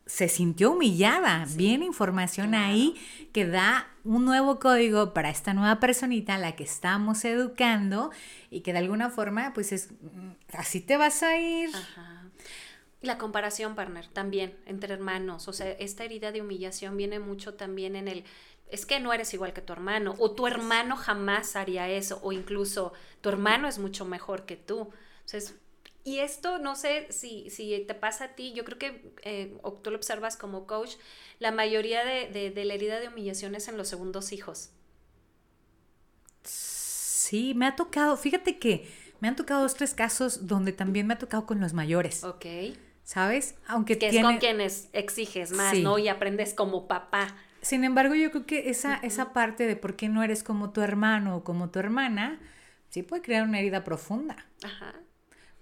se 0.05 0.27
sintió 0.27 0.71
humillada. 0.71 1.45
Viene 1.55 1.85
información 1.85 2.55
ahí 2.55 2.95
que 3.31 3.45
da 3.45 3.87
un 4.03 4.25
nuevo 4.25 4.59
código 4.59 5.13
para 5.13 5.29
esta 5.29 5.53
nueva 5.53 5.79
personita 5.79 6.35
a 6.35 6.37
la 6.37 6.55
que 6.55 6.63
estamos 6.63 7.23
educando 7.25 8.11
y 8.49 8.61
que 8.61 8.73
de 8.73 8.79
alguna 8.79 9.09
forma, 9.09 9.53
pues 9.53 9.71
es, 9.71 9.91
mm, 9.91 10.31
así 10.53 10.81
te 10.81 10.97
vas 10.97 11.23
a 11.23 11.37
ir. 11.37 11.69
La 13.01 13.17
comparación, 13.17 13.75
partner, 13.75 14.07
también 14.07 14.55
entre 14.65 14.93
hermanos. 14.93 15.47
O 15.47 15.53
sea, 15.53 15.71
esta 15.71 16.03
herida 16.03 16.31
de 16.31 16.41
humillación 16.41 16.97
viene 16.97 17.19
mucho 17.19 17.53
también 17.53 17.95
en 17.95 18.07
el, 18.07 18.23
es 18.69 18.85
que 18.85 18.99
no 18.99 19.13
eres 19.13 19.33
igual 19.33 19.53
que 19.53 19.61
tu 19.61 19.73
hermano, 19.73 20.15
o 20.19 20.31
tu 20.31 20.47
hermano 20.47 20.95
jamás 20.95 21.55
haría 21.55 21.89
eso, 21.89 22.19
o 22.23 22.31
incluso 22.31 22.93
tu 23.21 23.29
hermano 23.29 23.67
es 23.67 23.79
mucho 23.79 24.05
mejor 24.05 24.45
que 24.45 24.57
tú. 24.57 24.89
Sea, 25.25 25.39
y 26.05 26.19
esto, 26.19 26.59
no 26.59 26.75
sé 26.75 27.07
si, 27.11 27.49
si 27.49 27.79
te 27.87 27.93
pasa 27.93 28.25
a 28.25 28.27
ti, 28.35 28.53
yo 28.53 28.65
creo 28.65 28.77
que 28.77 29.13
eh, 29.23 29.57
o 29.61 29.71
tú 29.71 29.89
lo 29.89 29.95
observas 29.95 30.35
como 30.35 30.67
coach, 30.67 30.95
la 31.39 31.51
mayoría 31.51 32.03
de, 32.03 32.51
de, 32.51 32.65
la 32.65 32.73
herida 32.73 32.99
de 32.99 33.07
humillación 33.07 33.55
es 33.55 33.69
en 33.69 33.77
los 33.77 33.87
segundos 33.87 34.33
hijos. 34.33 34.71
Sí, 36.43 37.53
me 37.55 37.67
ha 37.67 37.77
tocado, 37.77 38.17
fíjate 38.17 38.59
que 38.59 38.85
me 39.21 39.29
han 39.29 39.37
tocado 39.37 39.61
dos, 39.61 39.75
tres 39.75 39.93
casos 39.93 40.45
donde 40.45 40.73
también 40.73 41.07
me 41.07 41.13
ha 41.13 41.17
tocado 41.17 41.45
con 41.45 41.61
los 41.61 41.71
mayores. 41.71 42.25
Ok. 42.25 42.45
¿Sabes? 43.05 43.55
Aunque 43.67 43.97
que 43.97 44.09
es 44.09 44.21
con 44.21 44.37
quienes 44.37 44.89
exiges 44.91 45.51
más, 45.51 45.77
¿no? 45.77 45.99
Y 45.99 46.09
aprendes 46.09 46.53
como 46.53 46.87
papá. 46.87 47.35
Sin 47.61 47.85
embargo, 47.85 48.13
yo 48.15 48.29
creo 48.31 48.45
que 48.45 48.69
esa, 48.69 48.95
esa 48.95 49.31
parte 49.31 49.67
de 49.67 49.77
por 49.77 49.95
qué 49.95 50.09
no 50.09 50.21
eres 50.23 50.43
como 50.43 50.71
tu 50.71 50.81
hermano 50.81 51.37
o 51.37 51.43
como 51.45 51.69
tu 51.69 51.79
hermana, 51.79 52.41
sí 52.89 53.03
puede 53.03 53.21
crear 53.21 53.47
una 53.47 53.59
herida 53.59 53.85
profunda. 53.85 54.45
Ajá 54.63 55.02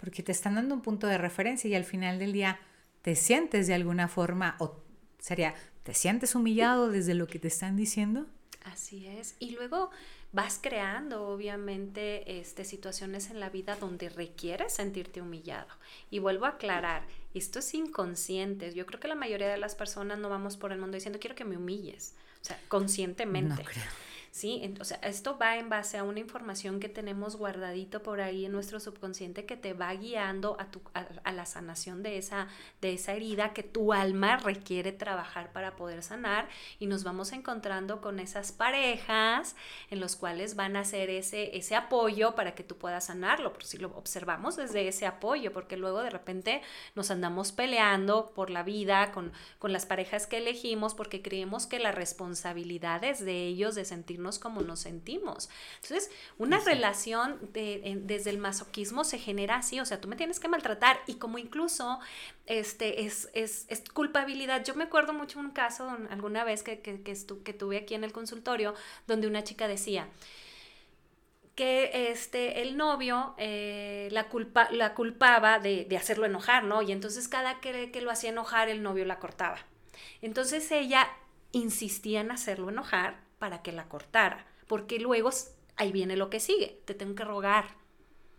porque 0.02 0.24
te 0.24 0.34
están 0.34 0.56
dando 0.56 0.76
un 0.76 0.82
punto 0.82 1.08
de 1.08 1.18
referencia 1.18 1.70
y 1.70 1.76
al 1.76 1.86
final 1.86 2.20
del 2.20 2.34
día 2.34 2.60
te 3.04 3.16
sientes 3.16 3.68
de 3.68 3.76
alguna 3.76 4.08
forma, 4.08 4.58
o 4.60 4.82
sería, 5.20 5.54
¿te 5.84 5.94
sientes 5.94 6.36
humillado 6.36 6.90
desde 6.90 7.14
lo 7.14 7.28
que 7.28 7.40
te 7.40 7.48
están 7.48 7.78
diciendo? 7.78 8.26
Así 8.64 9.08
es. 9.08 9.36
Y 9.40 9.52
luego 9.52 9.92
vas 10.34 10.60
creando, 10.62 11.28
obviamente, 11.28 12.40
este, 12.40 12.66
situaciones 12.66 13.30
en 13.30 13.40
la 13.40 13.50
vida 13.50 13.76
donde 13.76 14.10
requieres 14.10 14.74
sentirte 14.74 15.22
humillado. 15.22 15.68
Y 16.10 16.20
vuelvo 16.20 16.46
a 16.46 16.50
aclarar, 16.50 17.04
esto 17.34 17.60
es 17.60 17.74
inconsciente. 17.74 18.74
Yo 18.74 18.86
creo 18.86 19.00
que 19.00 19.08
la 19.08 19.16
mayoría 19.16 19.50
de 19.50 19.58
las 19.58 19.76
personas 19.76 20.20
no 20.20 20.30
vamos 20.30 20.58
por 20.58 20.72
el 20.72 20.80
mundo 20.80 20.96
diciendo, 20.96 21.20
quiero 21.20 21.36
que 21.36 21.46
me 21.46 21.58
humilles. 21.58 22.16
O 22.42 22.46
sea, 22.46 22.60
conscientemente. 22.68 23.56
No 23.56 23.70
creo. 23.70 23.84
¿Sí? 24.32 24.62
Entonces, 24.64 24.98
esto 25.04 25.38
va 25.38 25.58
en 25.58 25.70
base 25.70 25.98
a 25.98 26.04
una 26.04 26.20
información 26.20 26.80
que 26.80 26.88
tenemos 26.88 27.36
guardadito 27.36 28.02
por 28.02 28.22
ahí 28.22 28.46
en 28.46 28.54
nuestro 28.54 28.80
subconsciente 28.80 29.46
que 29.46 29.58
te 29.58 29.74
va 29.74 29.94
guiando 29.94 30.56
a, 30.60 30.72
tu, 30.72 30.82
a, 30.94 31.32
la 31.32 31.46
sanación 31.46 32.02
de 32.02 32.18
esa, 32.18 32.48
de 32.80 32.94
esa 32.94 33.14
herida 33.14 33.54
que 33.54 33.64
tu 33.64 33.92
alma 33.92 34.38
requiere 34.38 34.94
trabajar 34.94 35.52
para 35.52 35.76
poder 35.76 36.02
sanar 36.02 36.48
y 36.80 36.88
nos 36.88 37.04
vamos 37.04 37.34
encontrando 37.34 38.00
con 38.00 38.20
esas 38.20 38.54
parejas 38.54 39.56
en 39.90 40.00
los 40.00 40.16
cuales 40.16 40.56
van 40.56 40.78
a 40.78 40.82
hacer 40.82 41.10
ese, 41.10 41.58
ese 41.58 41.76
apoyo 41.76 42.34
para 42.34 42.56
que 42.56 42.64
tú 42.64 42.78
puedas 42.78 43.08
sanarlo, 43.08 43.52
por 43.52 43.66
si 43.66 43.78
lo 43.78 43.90
observamos 43.98 44.56
desde 44.56 44.88
ese 44.88 45.06
apoyo, 45.06 45.52
porque 45.52 45.76
luego 45.76 46.02
de 46.04 46.10
repente 46.10 46.62
nos 46.96 47.12
andamos 47.12 47.52
peleando 47.52 48.32
por 48.34 48.50
la 48.50 48.64
vida 48.64 49.12
con, 49.12 49.34
con 49.60 49.74
las 49.74 49.86
parejas 49.86 50.26
que 50.26 50.38
elegimos 50.38 50.94
porque 50.94 51.22
creemos 51.22 51.68
que 51.68 51.80
la 51.80 51.92
responsabilidad 51.92 53.04
es 53.04 53.24
de 53.26 53.46
ellos 53.46 53.76
de 53.76 53.84
como 54.40 54.62
nos 54.62 54.80
sentimos. 54.80 55.50
Entonces, 55.82 56.10
una 56.38 56.60
relación 56.60 57.40
desde 57.54 58.30
el 58.30 58.38
masoquismo 58.38 59.04
se 59.04 59.18
genera 59.18 59.58
así, 59.58 59.80
o 59.80 59.86
sea, 59.86 60.00
tú 60.02 60.08
me 60.08 60.16
tienes 60.16 60.40
que 60.40 60.48
maltratar 60.48 61.00
y 61.08 61.16
como 61.16 61.38
incluso 61.38 62.00
este, 62.46 63.06
es, 63.06 63.30
es, 63.34 63.68
culpabilidad. 63.94 64.64
Yo 64.64 64.76
me 64.76 64.84
acuerdo 64.84 65.14
mucho 65.14 65.40
un 65.40 65.52
caso 65.52 65.90
alguna 66.10 66.44
vez 66.44 66.64
que, 66.64 66.80
que, 66.80 67.02
que, 67.02 67.54
tuve 67.54 67.78
aquí 67.78 67.94
en 67.94 68.04
el 68.04 68.12
consultorio 68.12 68.74
donde 69.08 69.28
una 69.28 69.44
chica 69.44 69.68
decía, 69.68 70.08
que 71.56 72.10
este, 72.12 72.62
el 72.62 72.78
novio 72.78 73.36
eh, 73.38 74.08
la, 74.12 74.30
culpa, 74.30 74.70
la 74.72 74.94
culpaba 74.94 75.60
de, 75.60 75.86
de, 75.86 75.98
hacerlo 75.98 76.26
enojar, 76.26 76.64
¿no? 76.64 76.82
Y 76.82 76.92
entonces 76.92 77.28
cada 77.28 77.60
que, 77.60 77.92
que 77.92 78.02
lo 78.02 78.10
hacía 78.10 78.30
enojar, 78.30 78.70
el 78.70 78.82
novio 78.82 79.06
la 79.06 79.20
cortaba. 79.20 79.58
Entonces 80.22 80.72
ella 80.72 81.10
insistía 81.52 82.22
en 82.22 82.32
hacerlo 82.32 82.70
enojar 82.70 83.20
para 83.42 83.64
que 83.64 83.72
la 83.72 83.90
cortara, 83.90 84.46
porque 84.68 85.00
luego 85.00 85.32
ahí 85.76 85.92
viene 85.92 86.16
lo 86.16 86.30
que 86.30 86.40
sigue, 86.40 86.80
te 86.86 86.94
tengo 86.94 87.16
que 87.16 87.26
rogar. 87.26 87.66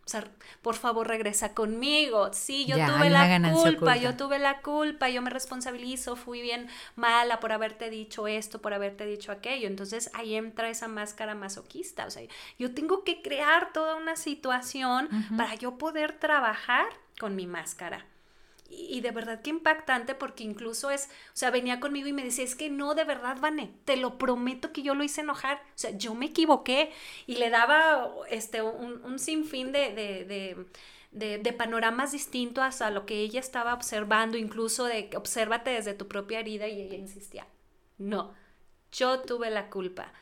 O 0.07 0.09
sea, 0.09 0.31
por 0.63 0.77
favor 0.77 1.09
regresa 1.09 1.55
conmigo. 1.55 2.33
Sí, 2.33 2.67
yo 2.67 2.77
tuve 2.77 3.11
la 3.11 3.53
culpa, 3.53 3.97
yo 3.97 4.17
tuve 4.17 4.39
la 4.39 4.61
culpa, 4.61 5.09
yo 5.09 5.21
me 5.23 5.31
responsabilizo, 5.31 6.15
fui 6.15 6.41
bien 6.41 6.69
mala 6.95 7.41
por 7.41 7.51
haberte 7.51 7.91
dicho 7.91 8.29
esto, 8.29 8.63
por 8.63 8.75
haberte 8.75 9.05
dicho 9.05 9.33
aquello. 9.33 9.67
Entonces 9.67 10.09
ahí 10.15 10.37
entra 10.37 10.71
esa 10.71 10.87
máscara 10.87 11.35
masoquista. 11.35 12.07
O 12.07 12.11
sea, 12.11 12.23
yo 12.61 12.73
tengo 12.73 13.03
que 13.03 13.23
crear 13.23 13.73
toda 13.73 13.97
una 13.97 14.15
situación 14.15 15.09
para 15.37 15.57
yo 15.57 15.79
poder 15.79 16.13
trabajar 16.21 16.87
con 17.19 17.35
mi 17.35 17.49
máscara 17.49 18.07
y 18.73 19.01
de 19.01 19.11
verdad 19.11 19.43
que 19.43 19.51
impactante 19.51 20.15
porque 20.15 20.45
incluso 20.45 20.91
es, 20.91 21.07
o 21.29 21.37
sea, 21.37 21.51
venía 21.51 21.81
conmigo 21.81 22.09
y 22.09 22.13
me 22.13 22.25
decía, 22.25 22.45
es 22.45 22.55
que 22.55 22.71
no, 22.71 22.95
de 22.95 23.05
verdad, 23.05 23.37
Vane, 23.41 23.71
te 23.85 23.97
lo 23.97 24.19
prometo 24.19 24.73
que 24.73 24.83
yo 24.83 24.95
lo 24.95 25.05
hice 25.05 25.21
enojar, 25.21 25.59
o 25.59 25.79
sea, 25.79 25.91
yo 25.91 26.15
me 26.15 26.27
equivoqué 26.27 26.91
y 27.27 27.37
le 27.37 27.51
daba 27.51 28.11
este, 28.31 28.63
un, 28.63 29.05
un 29.05 29.19
sinfín 29.19 29.73
de, 29.73 29.95
de, 29.95 30.67
de, 31.11 31.39
de, 31.39 31.53
panoramas 31.53 32.13
distintos 32.13 32.81
a 32.81 32.91
lo 32.91 33.05
que 33.05 33.19
ella 33.19 33.41
estaba 33.41 33.75
observando, 33.75 34.39
incluso 34.39 34.85
de 34.85 35.11
obsérvate 35.17 35.71
desde 35.71 35.95
tu 35.95 36.09
propia 36.09 36.41
herida 36.41 36.69
y 36.69 36.81
ella 36.81 36.97
insistía, 36.97 37.47
no, 37.99 38.35
yo 38.91 39.21
tuve 39.21 39.51
la 39.51 39.69
culpa. 39.71 40.13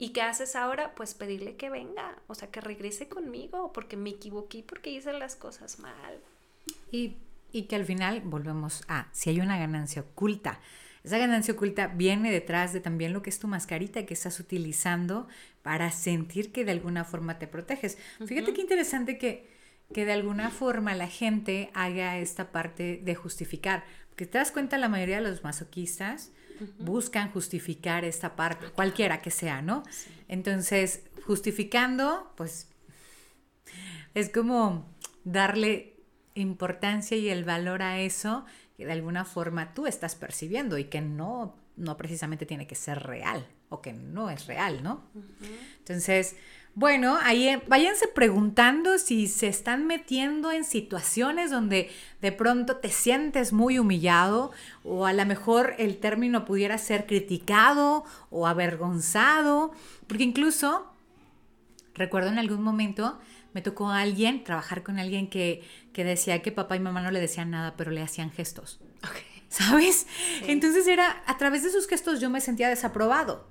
¿Y 0.00 0.10
qué 0.10 0.22
haces 0.22 0.54
ahora? 0.54 0.94
Pues 0.94 1.14
pedirle 1.14 1.56
que 1.56 1.70
venga, 1.70 2.16
o 2.28 2.36
sea, 2.36 2.52
que 2.52 2.60
regrese 2.60 3.08
conmigo, 3.08 3.72
porque 3.72 3.96
me 3.96 4.10
equivoqué, 4.10 4.62
porque 4.62 4.90
hice 4.90 5.12
las 5.12 5.34
cosas 5.34 5.80
mal. 5.80 6.20
Y 6.92 7.16
y 7.52 7.62
que 7.62 7.76
al 7.76 7.84
final 7.84 8.22
volvemos 8.24 8.82
a, 8.88 9.08
si 9.12 9.30
hay 9.30 9.40
una 9.40 9.58
ganancia 9.58 10.02
oculta, 10.02 10.60
esa 11.04 11.18
ganancia 11.18 11.54
oculta 11.54 11.86
viene 11.86 12.30
detrás 12.30 12.72
de 12.72 12.80
también 12.80 13.12
lo 13.12 13.22
que 13.22 13.30
es 13.30 13.38
tu 13.38 13.48
mascarita 13.48 14.04
que 14.04 14.14
estás 14.14 14.40
utilizando 14.40 15.28
para 15.62 15.90
sentir 15.90 16.52
que 16.52 16.64
de 16.64 16.72
alguna 16.72 17.04
forma 17.04 17.38
te 17.38 17.46
proteges. 17.46 17.98
Fíjate 18.26 18.52
qué 18.52 18.60
interesante 18.60 19.16
que, 19.16 19.48
que 19.94 20.04
de 20.04 20.12
alguna 20.12 20.50
forma 20.50 20.94
la 20.94 21.06
gente 21.06 21.70
haga 21.72 22.18
esta 22.18 22.50
parte 22.52 23.00
de 23.02 23.14
justificar, 23.14 23.84
porque 24.10 24.26
te 24.26 24.38
das 24.38 24.50
cuenta 24.50 24.76
la 24.76 24.88
mayoría 24.88 25.20
de 25.20 25.30
los 25.30 25.44
masoquistas 25.44 26.32
buscan 26.78 27.30
justificar 27.30 28.04
esta 28.04 28.34
parte, 28.36 28.66
cualquiera 28.70 29.22
que 29.22 29.30
sea, 29.30 29.62
¿no? 29.62 29.84
Entonces, 30.26 31.04
justificando, 31.24 32.32
pues 32.36 32.68
es 34.14 34.28
como 34.30 34.92
darle 35.24 35.97
importancia 36.40 37.16
y 37.16 37.28
el 37.28 37.44
valor 37.44 37.82
a 37.82 38.00
eso 38.00 38.44
que 38.76 38.86
de 38.86 38.92
alguna 38.92 39.24
forma 39.24 39.74
tú 39.74 39.86
estás 39.86 40.14
percibiendo 40.14 40.78
y 40.78 40.84
que 40.84 41.00
no, 41.00 41.56
no 41.76 41.96
precisamente 41.96 42.46
tiene 42.46 42.66
que 42.66 42.74
ser 42.74 43.02
real 43.02 43.46
o 43.68 43.82
que 43.82 43.92
no 43.92 44.30
es 44.30 44.46
real, 44.46 44.82
¿no? 44.82 45.02
Entonces, 45.78 46.36
bueno, 46.74 47.18
ahí 47.22 47.48
eh, 47.48 47.62
váyanse 47.66 48.06
preguntando 48.06 48.98
si 48.98 49.26
se 49.26 49.48
están 49.48 49.86
metiendo 49.86 50.52
en 50.52 50.64
situaciones 50.64 51.50
donde 51.50 51.90
de 52.22 52.30
pronto 52.30 52.76
te 52.76 52.90
sientes 52.90 53.52
muy 53.52 53.80
humillado 53.80 54.52
o 54.84 55.04
a 55.04 55.12
lo 55.12 55.26
mejor 55.26 55.74
el 55.78 55.98
término 55.98 56.44
pudiera 56.44 56.78
ser 56.78 57.06
criticado 57.06 58.04
o 58.30 58.46
avergonzado, 58.46 59.72
porque 60.06 60.22
incluso 60.22 60.86
recuerdo 61.94 62.28
en 62.28 62.38
algún 62.38 62.62
momento 62.62 63.18
me 63.54 63.62
tocó 63.62 63.88
a 63.88 64.00
alguien, 64.00 64.44
trabajar 64.44 64.82
con 64.82 64.98
alguien 64.98 65.28
que, 65.28 65.62
que 65.92 66.04
decía 66.04 66.42
que 66.42 66.52
papá 66.52 66.76
y 66.76 66.80
mamá 66.80 67.02
no 67.02 67.10
le 67.10 67.20
decían 67.20 67.50
nada, 67.50 67.74
pero 67.76 67.90
le 67.90 68.02
hacían 68.02 68.30
gestos. 68.30 68.80
¿Sabes? 69.48 70.06
Entonces 70.46 70.86
era, 70.86 71.22
a 71.26 71.38
través 71.38 71.62
de 71.62 71.70
sus 71.70 71.88
gestos 71.88 72.20
yo 72.20 72.28
me 72.30 72.40
sentía 72.40 72.68
desaprobado. 72.68 73.48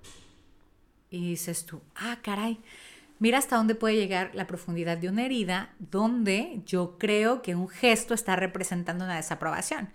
Y 1.09 1.29
dices 1.29 1.65
tú, 1.65 1.81
ah, 1.95 2.19
caray, 2.21 2.59
mira 3.19 3.37
hasta 3.37 3.55
dónde 3.55 3.75
puede 3.75 3.95
llegar 3.95 4.31
la 4.33 4.45
profundidad 4.45 4.97
de 4.97 5.09
una 5.09 5.25
herida 5.25 5.73
donde 5.79 6.61
yo 6.65 6.97
creo 6.97 7.41
que 7.41 7.55
un 7.55 7.67
gesto 7.67 8.13
está 8.13 8.35
representando 8.35 9.05
una 9.05 9.15
desaprobación. 9.15 9.89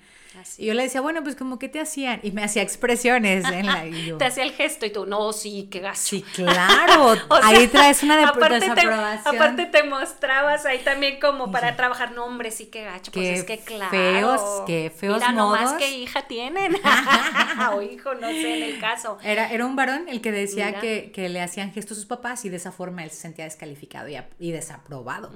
Y 0.57 0.67
yo 0.67 0.75
le 0.75 0.85
decía, 0.85 1.01
bueno, 1.01 1.23
pues 1.23 1.37
como 1.37 1.59
que 1.59 1.69
te 1.69 1.81
hacían, 1.81 2.21
y 2.23 2.33
me 2.33 2.43
hacía 2.43 2.63
expresiones 2.63 3.45
en 3.45 3.67
la... 3.67 3.85
te 4.19 4.25
hacía 4.25 4.45
el 4.45 4.53
gesto 4.53 4.87
y 4.87 4.91
tú, 4.91 5.07
no, 5.07 5.33
sí, 5.33 5.69
qué 5.71 5.81
gacho. 5.81 6.01
Sí, 6.01 6.23
claro, 6.35 7.17
ahí 7.43 7.67
traes 7.69 8.03
una 8.03 8.17
de 8.17 8.25
aparte 8.25 8.61
desaprobación. 8.61 9.23
Te, 9.23 9.29
aparte 9.37 9.67
te 9.67 9.83
mostrabas 9.85 10.65
ahí 10.67 10.79
también 10.79 11.21
como 11.21 11.51
para 11.51 11.77
trabajar, 11.77 12.13
no, 12.13 12.25
hombre, 12.25 12.51
sí, 12.51 12.67
qué 12.67 12.85
gacho, 12.85 13.13
pues 13.13 13.41
es 13.41 13.45
que 13.45 13.59
claro. 13.59 13.91
feos, 13.91 14.63
qué 14.67 14.93
feos 14.95 15.17
Mira 15.17 15.33
modos. 15.33 15.61
nomás 15.61 15.79
qué 15.79 15.91
hija 15.91 16.23
tienen, 16.23 16.77
o 17.73 17.83
hijo, 17.83 18.15
no 18.15 18.29
sé, 18.29 18.57
en 18.59 18.75
el 18.75 18.81
caso. 18.81 19.19
Era, 19.23 19.51
era 19.53 19.67
un 19.67 19.77
varón 19.77 20.09
el 20.09 20.21
que 20.21 20.33
decía 20.33 20.81
que, 20.81 21.13
que, 21.13 21.29
le 21.29 21.41
hacían 21.41 21.73
gestos 21.73 21.99
a 21.99 22.01
sus 22.01 22.07
papás 22.07 22.45
y 22.45 22.49
de 22.49 22.57
esa 22.57 22.73
forma 22.73 23.05
él 23.05 23.11
se 23.11 23.17
sentía 23.17 23.45
descalificado 23.45 24.09
y, 24.09 24.19
y 24.39 24.53
desaprobado 24.53 25.33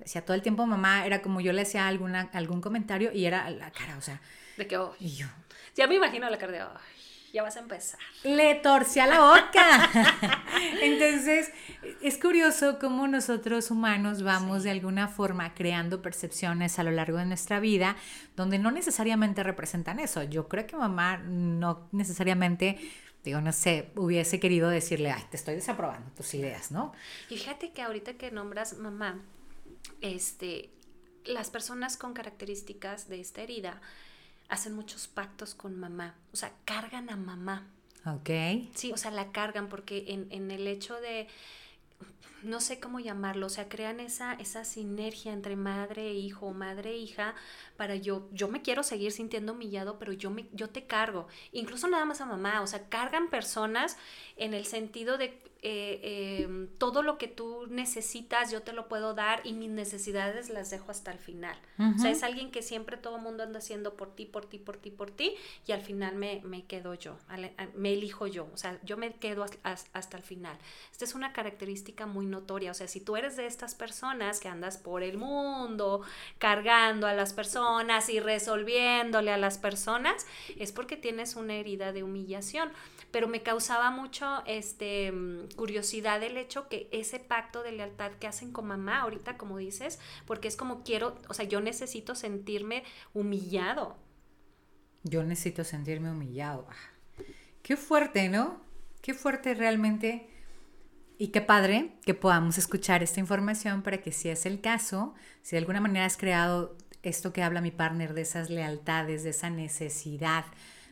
decía 0.00 0.24
todo 0.24 0.34
el 0.34 0.42
tiempo 0.42 0.66
mamá, 0.66 1.06
era 1.06 1.22
como 1.22 1.40
yo 1.40 1.52
le 1.52 1.62
hacía 1.62 1.86
alguna, 1.88 2.30
algún 2.32 2.60
comentario 2.60 3.12
y 3.12 3.24
era 3.26 3.48
la 3.50 3.70
cara, 3.70 3.96
o 3.96 4.02
sea. 4.02 4.20
De 4.56 4.66
que, 4.66 4.76
oh, 4.76 4.94
y 4.98 5.14
yo. 5.14 5.26
Ya 5.76 5.86
me 5.86 5.94
imagino 5.94 6.28
la 6.28 6.38
cara 6.38 6.52
de, 6.52 6.62
oh, 6.62 6.80
ya 7.32 7.42
vas 7.42 7.56
a 7.56 7.60
empezar. 7.60 8.00
Le 8.24 8.56
torcía 8.56 9.06
la 9.06 9.20
boca. 9.20 9.90
Entonces, 10.82 11.52
es 12.02 12.18
curioso 12.18 12.78
cómo 12.78 13.06
nosotros 13.06 13.70
humanos 13.70 14.22
vamos 14.22 14.64
de 14.64 14.70
alguna 14.70 15.08
forma 15.08 15.54
creando 15.54 16.02
percepciones 16.02 16.78
a 16.78 16.82
lo 16.82 16.90
largo 16.90 17.18
de 17.18 17.26
nuestra 17.26 17.60
vida 17.60 17.96
donde 18.36 18.58
no 18.58 18.70
necesariamente 18.70 19.42
representan 19.42 20.00
eso. 20.00 20.22
Yo 20.24 20.48
creo 20.48 20.66
que 20.66 20.76
mamá 20.76 21.18
no 21.18 21.88
necesariamente 21.92 22.78
digo, 23.24 23.40
no 23.40 23.52
sé, 23.52 23.90
hubiese 23.96 24.40
querido 24.40 24.68
decirle, 24.68 25.10
ay, 25.10 25.22
te 25.30 25.36
estoy 25.36 25.54
desaprobando 25.54 26.10
tus 26.12 26.32
ideas, 26.34 26.70
¿no? 26.70 26.92
Y 27.28 27.36
fíjate 27.36 27.72
que 27.72 27.82
ahorita 27.82 28.14
que 28.14 28.30
nombras 28.30 28.78
mamá, 28.78 29.20
este, 30.00 30.70
las 31.24 31.50
personas 31.50 31.96
con 31.96 32.14
características 32.14 33.08
de 33.08 33.20
esta 33.20 33.42
herida 33.42 33.80
hacen 34.48 34.74
muchos 34.74 35.06
pactos 35.06 35.54
con 35.54 35.78
mamá, 35.78 36.14
o 36.32 36.36
sea, 36.36 36.52
cargan 36.64 37.10
a 37.10 37.16
mamá. 37.16 37.66
Ok. 38.06 38.30
Sí, 38.74 38.92
o 38.92 38.96
sea, 38.96 39.10
la 39.10 39.30
cargan 39.30 39.68
porque 39.68 40.06
en, 40.08 40.26
en 40.30 40.50
el 40.50 40.66
hecho 40.66 41.00
de 41.00 41.28
no 42.42 42.60
sé 42.60 42.80
cómo 42.80 43.00
llamarlo, 43.00 43.46
o 43.46 43.50
sea, 43.50 43.68
crean 43.68 44.00
esa, 44.00 44.32
esa 44.34 44.64
sinergia 44.64 45.32
entre 45.32 45.56
madre 45.56 46.08
e 46.08 46.14
hijo 46.14 46.46
o 46.46 46.52
madre 46.52 46.90
e 46.92 46.96
hija 46.96 47.34
para 47.76 47.96
yo, 47.96 48.28
yo 48.32 48.48
me 48.48 48.62
quiero 48.62 48.82
seguir 48.82 49.12
sintiendo 49.12 49.52
humillado, 49.52 49.98
pero 49.98 50.12
yo, 50.12 50.30
me, 50.30 50.46
yo 50.52 50.70
te 50.70 50.86
cargo, 50.86 51.28
incluso 51.52 51.88
nada 51.88 52.04
más 52.04 52.20
a 52.20 52.26
mamá, 52.26 52.62
o 52.62 52.66
sea, 52.66 52.88
cargan 52.88 53.28
personas 53.28 53.96
en 54.36 54.54
el 54.54 54.64
sentido 54.64 55.18
de 55.18 55.38
eh, 55.62 56.42
em, 56.42 56.68
todo 56.78 57.02
lo 57.02 57.18
que 57.18 57.28
tú 57.28 57.66
necesitas 57.68 58.50
yo 58.50 58.62
te 58.62 58.72
lo 58.72 58.88
puedo 58.88 59.12
dar 59.12 59.42
y 59.44 59.52
mis 59.52 59.68
necesidades 59.68 60.48
las 60.48 60.70
dejo 60.70 60.90
hasta 60.90 61.12
el 61.12 61.18
final. 61.18 61.56
O 61.78 61.98
sea, 61.98 62.10
es 62.10 62.22
alguien 62.22 62.50
que 62.50 62.62
siempre 62.62 62.96
todo 62.96 63.16
el 63.16 63.22
mundo 63.22 63.42
anda 63.42 63.58
haciendo 63.58 63.94
por 63.94 64.14
ti, 64.14 64.26
por 64.26 64.46
ti, 64.46 64.58
por 64.58 64.76
ti, 64.76 64.90
por 64.90 65.10
ti 65.10 65.34
y 65.66 65.72
al 65.72 65.82
final 65.82 66.14
me, 66.14 66.40
me 66.44 66.64
quedo 66.64 66.94
yo, 66.94 67.18
me 67.74 67.92
elijo 67.92 68.26
yo, 68.26 68.48
o 68.52 68.56
sea, 68.56 68.78
yo 68.84 68.96
me 68.96 69.12
quedo 69.12 69.44
hasta 69.62 70.16
el 70.16 70.22
final. 70.22 70.56
Esta 70.92 71.04
es 71.04 71.14
una 71.14 71.32
característica 71.32 72.06
muy 72.06 72.26
notoria, 72.26 72.70
o 72.70 72.74
sea, 72.74 72.88
si 72.88 73.00
tú 73.00 73.16
eres 73.16 73.36
de 73.36 73.46
estas 73.46 73.74
personas 73.74 74.40
que 74.40 74.48
andas 74.48 74.78
por 74.78 75.02
el 75.02 75.18
mundo 75.18 76.02
cargando 76.38 77.06
a 77.06 77.14
las 77.14 77.32
personas 77.32 78.08
y 78.08 78.20
resolviéndole 78.20 79.30
a 79.32 79.38
las 79.38 79.58
personas, 79.58 80.26
es 80.56 80.72
porque 80.72 80.96
tienes 80.96 81.36
una 81.36 81.54
herida 81.54 81.92
de 81.92 82.02
humillación 82.02 82.70
pero 83.10 83.28
me 83.28 83.42
causaba 83.42 83.90
mucho 83.90 84.42
este, 84.46 85.10
mm, 85.10 85.48
curiosidad 85.56 86.22
el 86.22 86.36
hecho 86.36 86.68
que 86.68 86.88
ese 86.92 87.18
pacto 87.18 87.62
de 87.62 87.72
lealtad 87.72 88.12
que 88.12 88.26
hacen 88.26 88.52
con 88.52 88.66
mamá 88.66 89.00
ahorita, 89.00 89.36
como 89.36 89.58
dices, 89.58 89.98
porque 90.26 90.48
es 90.48 90.56
como 90.56 90.82
quiero, 90.82 91.16
o 91.28 91.34
sea, 91.34 91.44
yo 91.44 91.60
necesito 91.60 92.14
sentirme 92.14 92.84
humillado. 93.14 93.96
Yo 95.02 95.22
necesito 95.22 95.64
sentirme 95.64 96.10
humillado. 96.10 96.66
Ah, 96.68 97.24
qué 97.62 97.76
fuerte, 97.76 98.28
¿no? 98.28 98.60
Qué 99.02 99.14
fuerte 99.14 99.54
realmente. 99.54 100.28
Y 101.16 101.28
qué 101.28 101.42
padre 101.42 101.92
que 102.06 102.14
podamos 102.14 102.56
escuchar 102.56 103.02
esta 103.02 103.20
información 103.20 103.82
para 103.82 104.00
que 104.00 104.10
si 104.10 104.30
es 104.30 104.46
el 104.46 104.60
caso, 104.62 105.14
si 105.42 105.50
de 105.50 105.58
alguna 105.58 105.80
manera 105.80 106.06
has 106.06 106.16
creado 106.16 106.76
esto 107.02 107.32
que 107.32 107.42
habla 107.42 107.60
mi 107.60 107.70
partner 107.70 108.14
de 108.14 108.22
esas 108.22 108.48
lealtades, 108.48 109.22
de 109.22 109.30
esa 109.30 109.50
necesidad 109.50 110.46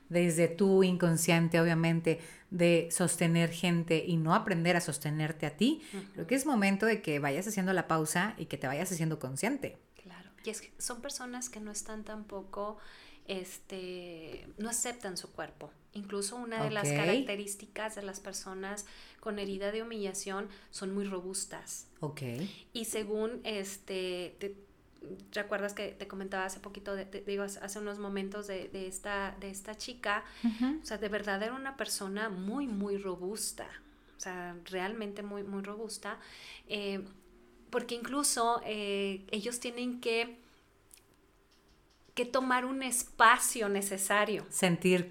desde 0.08 0.48
tu 0.48 0.82
inconsciente, 0.82 1.60
obviamente, 1.60 2.20
de 2.50 2.88
sostener 2.90 3.50
gente 3.50 4.04
y 4.06 4.16
no 4.16 4.34
aprender 4.34 4.76
a 4.76 4.80
sostenerte 4.80 5.46
a 5.46 5.56
ti, 5.56 5.82
creo 6.14 6.26
que 6.26 6.34
es 6.34 6.46
momento 6.46 6.86
de 6.86 7.02
que 7.02 7.18
vayas 7.18 7.46
haciendo 7.46 7.72
la 7.72 7.86
pausa 7.86 8.34
y 8.38 8.46
que 8.46 8.56
te 8.56 8.66
vayas 8.66 8.90
haciendo 8.90 9.18
consciente. 9.18 9.78
Claro, 10.02 10.30
y 10.44 10.50
es 10.50 10.62
que 10.62 10.72
son 10.78 11.02
personas 11.02 11.50
que 11.50 11.60
no 11.60 11.70
están 11.70 12.04
tampoco, 12.04 12.78
este, 13.26 14.48
no 14.56 14.70
aceptan 14.70 15.16
su 15.16 15.30
cuerpo. 15.32 15.70
Incluso 15.92 16.36
una 16.36 16.62
de 16.62 16.70
las 16.70 16.88
características 16.88 17.96
de 17.96 18.02
las 18.02 18.20
personas 18.20 18.86
con 19.20 19.38
herida 19.38 19.72
de 19.72 19.82
humillación 19.82 20.48
son 20.70 20.94
muy 20.94 21.04
robustas. 21.04 21.88
Ok. 22.00 22.22
Y 22.72 22.84
según 22.84 23.40
este, 23.44 24.36
recuerdas 25.32 25.74
que 25.74 25.88
te 25.88 26.08
comentaba 26.08 26.44
hace 26.44 26.60
poquito, 26.60 26.94
digo, 26.96 27.42
hace 27.42 27.78
unos 27.78 27.98
momentos 27.98 28.46
de, 28.46 28.86
esta, 28.86 29.36
de 29.40 29.50
esta 29.50 29.76
chica, 29.76 30.24
o 30.82 30.84
sea, 30.84 30.98
de 30.98 31.08
verdad 31.08 31.42
era 31.42 31.54
una 31.54 31.76
persona 31.76 32.28
muy, 32.28 32.66
muy 32.66 32.98
robusta, 32.98 33.68
o 34.16 34.20
sea, 34.20 34.56
realmente 34.64 35.22
muy, 35.22 35.42
muy 35.42 35.62
robusta, 35.62 36.18
eh, 36.68 37.04
porque 37.70 37.94
incluso 37.94 38.60
eh, 38.64 39.24
ellos 39.30 39.60
tienen 39.60 40.00
que, 40.00 40.38
que 42.14 42.24
tomar 42.24 42.64
un 42.64 42.82
espacio 42.82 43.68
necesario. 43.68 44.46
Sentir 44.48 45.10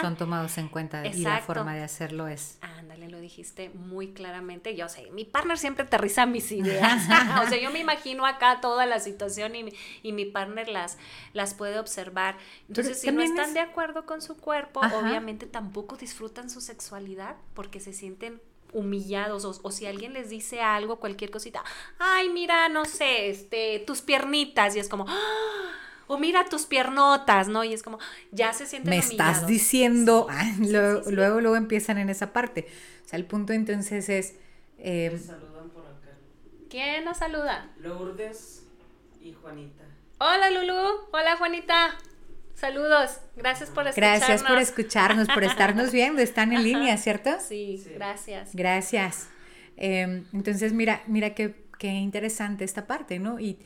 son 0.00 0.16
tomados 0.16 0.58
en 0.58 0.68
cuenta 0.68 1.06
y 1.06 1.18
la 1.18 1.40
forma 1.40 1.74
de 1.74 1.82
hacerlo 1.82 2.28
es. 2.28 2.58
Ándale, 2.60 3.08
lo 3.08 3.20
dijiste 3.20 3.70
muy 3.70 4.12
claramente. 4.12 4.76
Yo 4.76 4.88
sé, 4.88 5.10
mi 5.12 5.24
partner 5.24 5.58
siempre 5.58 5.84
aterriza 5.84 6.26
mis 6.26 6.50
ideas. 6.52 7.04
o 7.44 7.48
sea, 7.48 7.60
yo 7.60 7.70
me 7.70 7.80
imagino 7.80 8.26
acá 8.26 8.60
toda 8.60 8.86
la 8.86 9.00
situación 9.00 9.54
y 9.54 9.64
mi, 9.64 9.72
y 10.02 10.12
mi 10.12 10.24
partner 10.24 10.68
las, 10.68 10.98
las 11.32 11.54
puede 11.54 11.78
observar. 11.78 12.36
Entonces, 12.68 13.00
si 13.00 13.10
no 13.10 13.22
están 13.22 13.54
de 13.54 13.60
acuerdo 13.60 14.06
con 14.06 14.22
su 14.22 14.36
cuerpo, 14.36 14.80
obviamente 14.80 15.46
tampoco 15.46 15.96
disfrutan 15.96 16.50
su 16.50 16.60
sexualidad 16.60 17.36
porque 17.54 17.80
se 17.80 17.92
sienten 17.92 18.40
humillados 18.72 19.44
o, 19.62 19.70
si 19.70 19.86
alguien 19.86 20.12
les 20.12 20.28
dice 20.28 20.60
algo, 20.60 21.00
cualquier 21.00 21.30
cosita, 21.30 21.62
ay, 21.98 22.28
mira, 22.28 22.68
no 22.68 22.84
sé, 22.84 23.30
este, 23.30 23.82
tus 23.86 24.02
piernitas 24.02 24.76
y 24.76 24.80
es 24.80 24.88
como, 24.88 25.06
¡Ah! 25.08 25.85
O 26.06 26.18
mira 26.18 26.44
tus 26.46 26.66
piernotas, 26.66 27.48
¿no? 27.48 27.64
Y 27.64 27.72
es 27.72 27.82
como, 27.82 27.98
ya 28.32 28.52
se 28.52 28.66
sienten 28.66 28.90
Me 28.90 28.98
estás 28.98 29.46
diciendo, 29.46 30.28
luego, 30.60 31.40
luego, 31.40 31.56
empiezan 31.56 31.98
en 31.98 32.08
esa 32.08 32.32
parte. 32.32 32.66
O 33.04 33.08
sea, 33.08 33.18
el 33.18 33.24
punto 33.24 33.52
entonces 33.52 34.08
es... 34.08 34.34
Eh, 34.78 35.18
saludan 35.24 35.70
por 35.70 35.84
acá. 35.84 36.16
¿Quién 36.68 37.04
nos 37.04 37.18
saluda? 37.18 37.70
Lourdes 37.78 38.66
y 39.20 39.32
Juanita. 39.32 39.84
Hola 40.18 40.50
Lulu, 40.50 41.08
hola 41.12 41.36
Juanita. 41.36 41.98
Saludos, 42.54 43.18
gracias 43.36 43.68
por 43.68 43.86
escucharnos. 43.86 44.18
Gracias 44.18 44.42
por 44.42 44.58
escucharnos, 44.58 45.28
por 45.28 45.44
estarnos 45.44 45.92
viendo. 45.92 46.22
Están 46.22 46.54
en 46.54 46.62
línea, 46.62 46.96
¿cierto? 46.96 47.30
Sí, 47.46 47.84
gracias. 47.94 48.54
Gracias. 48.54 49.28
Em, 49.76 50.24
entonces, 50.32 50.72
mira, 50.72 51.02
mira 51.06 51.34
qué, 51.34 51.54
qué 51.78 51.88
interesante 51.88 52.64
esta 52.64 52.86
parte, 52.86 53.18
¿no? 53.18 53.38
Y, 53.38 53.58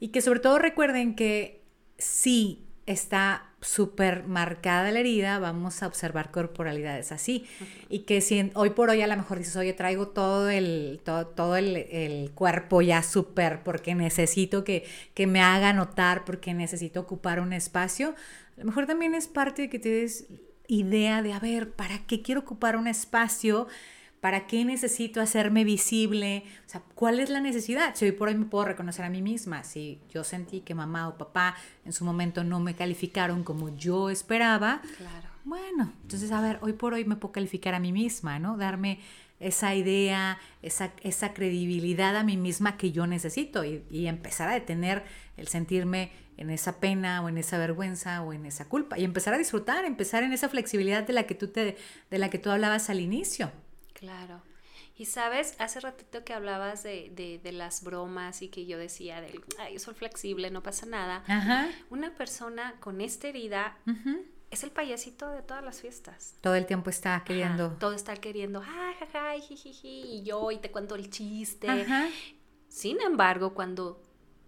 y 0.00 0.08
que 0.08 0.22
sobre 0.22 0.40
todo 0.40 0.58
recuerden 0.58 1.14
que 1.14 1.57
si 1.98 2.64
está 2.86 3.44
súper 3.60 4.24
marcada 4.24 4.90
la 4.92 5.00
herida, 5.00 5.38
vamos 5.38 5.82
a 5.82 5.86
observar 5.88 6.30
corporalidades 6.30 7.12
así. 7.12 7.46
Y 7.88 8.00
que 8.00 8.20
si 8.20 8.50
hoy 8.54 8.70
por 8.70 8.88
hoy 8.88 9.02
a 9.02 9.06
lo 9.06 9.16
mejor 9.16 9.38
dices, 9.38 9.56
oye, 9.56 9.72
traigo 9.72 10.08
todo 10.08 10.48
el, 10.48 11.00
todo, 11.04 11.26
todo 11.26 11.56
el, 11.56 12.30
cuerpo 12.34 12.80
ya 12.80 13.02
súper 13.02 13.62
porque 13.62 13.94
necesito 13.94 14.64
que, 14.64 14.86
que 15.14 15.26
me 15.26 15.40
haga 15.40 15.72
notar, 15.72 16.24
porque 16.24 16.54
necesito 16.54 17.00
ocupar 17.00 17.40
un 17.40 17.52
espacio, 17.52 18.14
a 18.56 18.60
lo 18.60 18.66
mejor 18.66 18.86
también 18.86 19.14
es 19.14 19.28
parte 19.28 19.62
de 19.62 19.68
que 19.70 19.78
te 19.78 19.88
des 19.88 20.26
idea 20.66 21.22
de, 21.22 21.32
a 21.32 21.40
ver, 21.40 21.72
¿para 21.72 22.06
qué 22.06 22.22
quiero 22.22 22.42
ocupar 22.42 22.76
un 22.76 22.86
espacio? 22.86 23.66
¿Para 24.20 24.46
qué 24.46 24.64
necesito 24.64 25.20
hacerme 25.20 25.62
visible? 25.62 26.44
O 26.66 26.68
sea, 26.68 26.82
¿cuál 26.94 27.20
es 27.20 27.30
la 27.30 27.40
necesidad? 27.40 27.94
Si 27.94 28.04
hoy 28.04 28.12
por 28.12 28.28
hoy 28.28 28.34
me 28.34 28.46
puedo 28.46 28.64
reconocer 28.64 29.04
a 29.04 29.10
mí 29.10 29.22
misma, 29.22 29.62
si 29.62 30.00
yo 30.12 30.24
sentí 30.24 30.60
que 30.60 30.74
mamá 30.74 31.08
o 31.08 31.16
papá 31.16 31.54
en 31.84 31.92
su 31.92 32.04
momento 32.04 32.42
no 32.42 32.58
me 32.58 32.74
calificaron 32.74 33.44
como 33.44 33.76
yo 33.76 34.10
esperaba, 34.10 34.82
claro. 34.96 35.28
bueno, 35.44 35.92
entonces 36.02 36.32
a 36.32 36.40
ver, 36.40 36.58
hoy 36.62 36.72
por 36.72 36.94
hoy 36.94 37.04
me 37.04 37.14
puedo 37.14 37.32
calificar 37.32 37.74
a 37.74 37.80
mí 37.80 37.92
misma, 37.92 38.40
¿no? 38.40 38.56
Darme 38.56 38.98
esa 39.38 39.74
idea, 39.76 40.38
esa, 40.62 40.92
esa 41.02 41.32
credibilidad 41.32 42.16
a 42.16 42.24
mí 42.24 42.36
misma 42.36 42.76
que 42.76 42.90
yo 42.90 43.06
necesito 43.06 43.64
y, 43.64 43.84
y 43.88 44.08
empezar 44.08 44.48
a 44.48 44.54
detener 44.54 45.04
el 45.36 45.46
sentirme 45.46 46.10
en 46.38 46.50
esa 46.50 46.80
pena 46.80 47.22
o 47.22 47.28
en 47.28 47.38
esa 47.38 47.56
vergüenza 47.58 48.22
o 48.22 48.32
en 48.32 48.46
esa 48.46 48.68
culpa 48.68 48.98
y 48.98 49.04
empezar 49.04 49.34
a 49.34 49.38
disfrutar, 49.38 49.84
empezar 49.84 50.24
en 50.24 50.32
esa 50.32 50.48
flexibilidad 50.48 51.04
de 51.04 51.12
la 51.12 51.24
que 51.24 51.34
tú 51.34 51.48
te 51.48 51.76
de 52.10 52.18
la 52.18 52.30
que 52.30 52.38
tú 52.38 52.50
hablabas 52.50 52.90
al 52.90 53.00
inicio. 53.00 53.52
Claro. 53.98 54.42
Y 54.96 55.06
sabes, 55.06 55.54
hace 55.58 55.80
ratito 55.80 56.24
que 56.24 56.34
hablabas 56.34 56.82
de, 56.82 57.10
de, 57.14 57.38
de, 57.38 57.52
las 57.52 57.84
bromas 57.84 58.42
y 58.42 58.48
que 58.48 58.66
yo 58.66 58.78
decía 58.78 59.20
del, 59.20 59.44
ay, 59.58 59.74
yo 59.74 59.78
soy 59.78 59.94
flexible, 59.94 60.50
no 60.50 60.62
pasa 60.62 60.86
nada. 60.86 61.22
Una 61.90 62.14
persona 62.14 62.74
con 62.80 63.00
esta 63.00 63.28
herida 63.28 63.76
es 64.50 64.64
el 64.64 64.70
payasito 64.70 65.30
de 65.30 65.42
todas 65.42 65.62
las 65.62 65.80
fiestas. 65.80 66.34
Todo 66.40 66.56
el 66.56 66.66
tiempo 66.66 66.90
está 66.90 67.22
queriendo. 67.24 67.76
todo 67.78 67.92
está 67.92 68.16
queriendo, 68.16 68.62
ay, 68.66 68.94
ay, 69.14 69.40
jijiji, 69.40 70.02
y 70.02 70.22
yo 70.24 70.50
y 70.50 70.58
te 70.58 70.70
cuento 70.70 70.96
el 70.96 71.10
chiste. 71.10 71.86
Sin 72.68 73.00
embargo, 73.00 73.54
cuando 73.54 74.02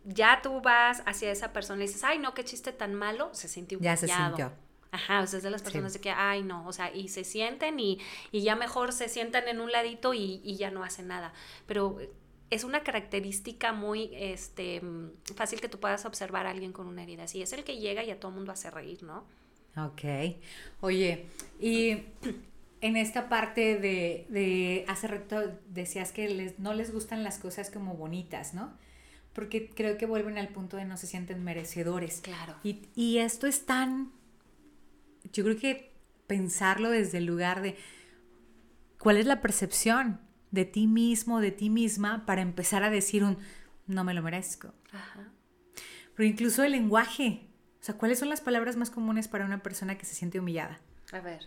ya 0.04 0.40
tú 0.42 0.60
vas 0.60 1.02
hacia 1.06 1.30
esa 1.30 1.52
persona 1.52 1.84
y 1.84 1.86
dices, 1.86 2.02
ay, 2.04 2.18
no, 2.18 2.34
qué 2.34 2.44
chiste 2.44 2.72
tan 2.72 2.94
malo, 2.94 3.30
se 3.34 3.48
siente 3.48 3.76
Ya 3.80 3.96
se 3.96 4.08
sintió. 4.08 4.52
Ajá, 4.92 5.22
o 5.22 5.26
sea, 5.26 5.36
es 5.38 5.42
de 5.44 5.50
las 5.50 5.62
personas 5.62 5.92
de 5.92 6.00
que, 6.00 6.10
ay, 6.10 6.42
no, 6.42 6.66
o 6.66 6.72
sea, 6.72 6.94
y 6.94 7.08
se 7.08 7.22
sienten 7.22 7.78
y, 7.78 7.98
y 8.32 8.42
ya 8.42 8.56
mejor 8.56 8.92
se 8.92 9.08
sientan 9.08 9.46
en 9.46 9.60
un 9.60 9.70
ladito 9.70 10.14
y, 10.14 10.40
y, 10.44 10.56
ya 10.56 10.70
no 10.70 10.82
hacen 10.82 11.06
nada. 11.06 11.32
Pero 11.66 11.98
es 12.50 12.64
una 12.64 12.82
característica 12.82 13.72
muy 13.72 14.10
este, 14.12 14.82
fácil 15.36 15.60
que 15.60 15.68
tú 15.68 15.78
puedas 15.78 16.04
observar 16.04 16.46
a 16.46 16.50
alguien 16.50 16.72
con 16.72 16.88
una 16.88 17.04
herida 17.04 17.24
así. 17.24 17.40
Es 17.40 17.52
el 17.52 17.62
que 17.62 17.78
llega 17.78 18.02
y 18.02 18.10
a 18.10 18.18
todo 18.18 18.32
mundo 18.32 18.50
hace 18.50 18.70
reír, 18.70 19.02
¿no? 19.04 19.24
Ok. 19.76 20.02
Oye, 20.80 21.26
y 21.60 22.02
en 22.80 22.96
esta 22.96 23.28
parte 23.28 23.78
de, 23.78 24.26
de 24.28 24.84
hace 24.88 25.06
rato 25.06 25.40
decías 25.68 26.10
que 26.10 26.28
les, 26.28 26.58
no 26.58 26.74
les 26.74 26.92
gustan 26.92 27.22
las 27.22 27.38
cosas 27.38 27.70
como 27.70 27.94
bonitas, 27.94 28.54
¿no? 28.54 28.72
Porque 29.32 29.70
creo 29.70 29.96
que 29.96 30.06
vuelven 30.06 30.38
al 30.38 30.48
punto 30.48 30.76
de 30.76 30.84
no 30.84 30.96
se 30.96 31.06
sienten 31.06 31.44
merecedores. 31.44 32.20
Claro. 32.20 32.56
Y, 32.64 32.88
y 32.96 33.18
esto 33.18 33.46
es 33.46 33.64
tan 33.64 34.10
yo 35.32 35.44
creo 35.44 35.56
que 35.56 35.94
pensarlo 36.26 36.90
desde 36.90 37.18
el 37.18 37.26
lugar 37.26 37.62
de 37.62 37.76
cuál 38.98 39.16
es 39.16 39.26
la 39.26 39.40
percepción 39.40 40.20
de 40.50 40.64
ti 40.64 40.86
mismo, 40.86 41.40
de 41.40 41.50
ti 41.50 41.70
misma, 41.70 42.24
para 42.26 42.42
empezar 42.42 42.82
a 42.82 42.90
decir 42.90 43.24
un 43.24 43.38
no 43.86 44.04
me 44.04 44.14
lo 44.14 44.22
merezco. 44.22 44.72
pero 46.14 46.28
incluso 46.28 46.62
el 46.62 46.72
lenguaje. 46.72 47.46
O 47.80 47.82
sea, 47.82 47.96
¿cuáles 47.96 48.18
son 48.18 48.28
las 48.28 48.40
palabras 48.40 48.76
más 48.76 48.90
comunes 48.90 49.26
para 49.26 49.44
una 49.44 49.62
persona 49.62 49.96
que 49.96 50.04
se 50.04 50.14
siente 50.14 50.38
humillada? 50.38 50.80
A 51.12 51.20
ver. 51.20 51.46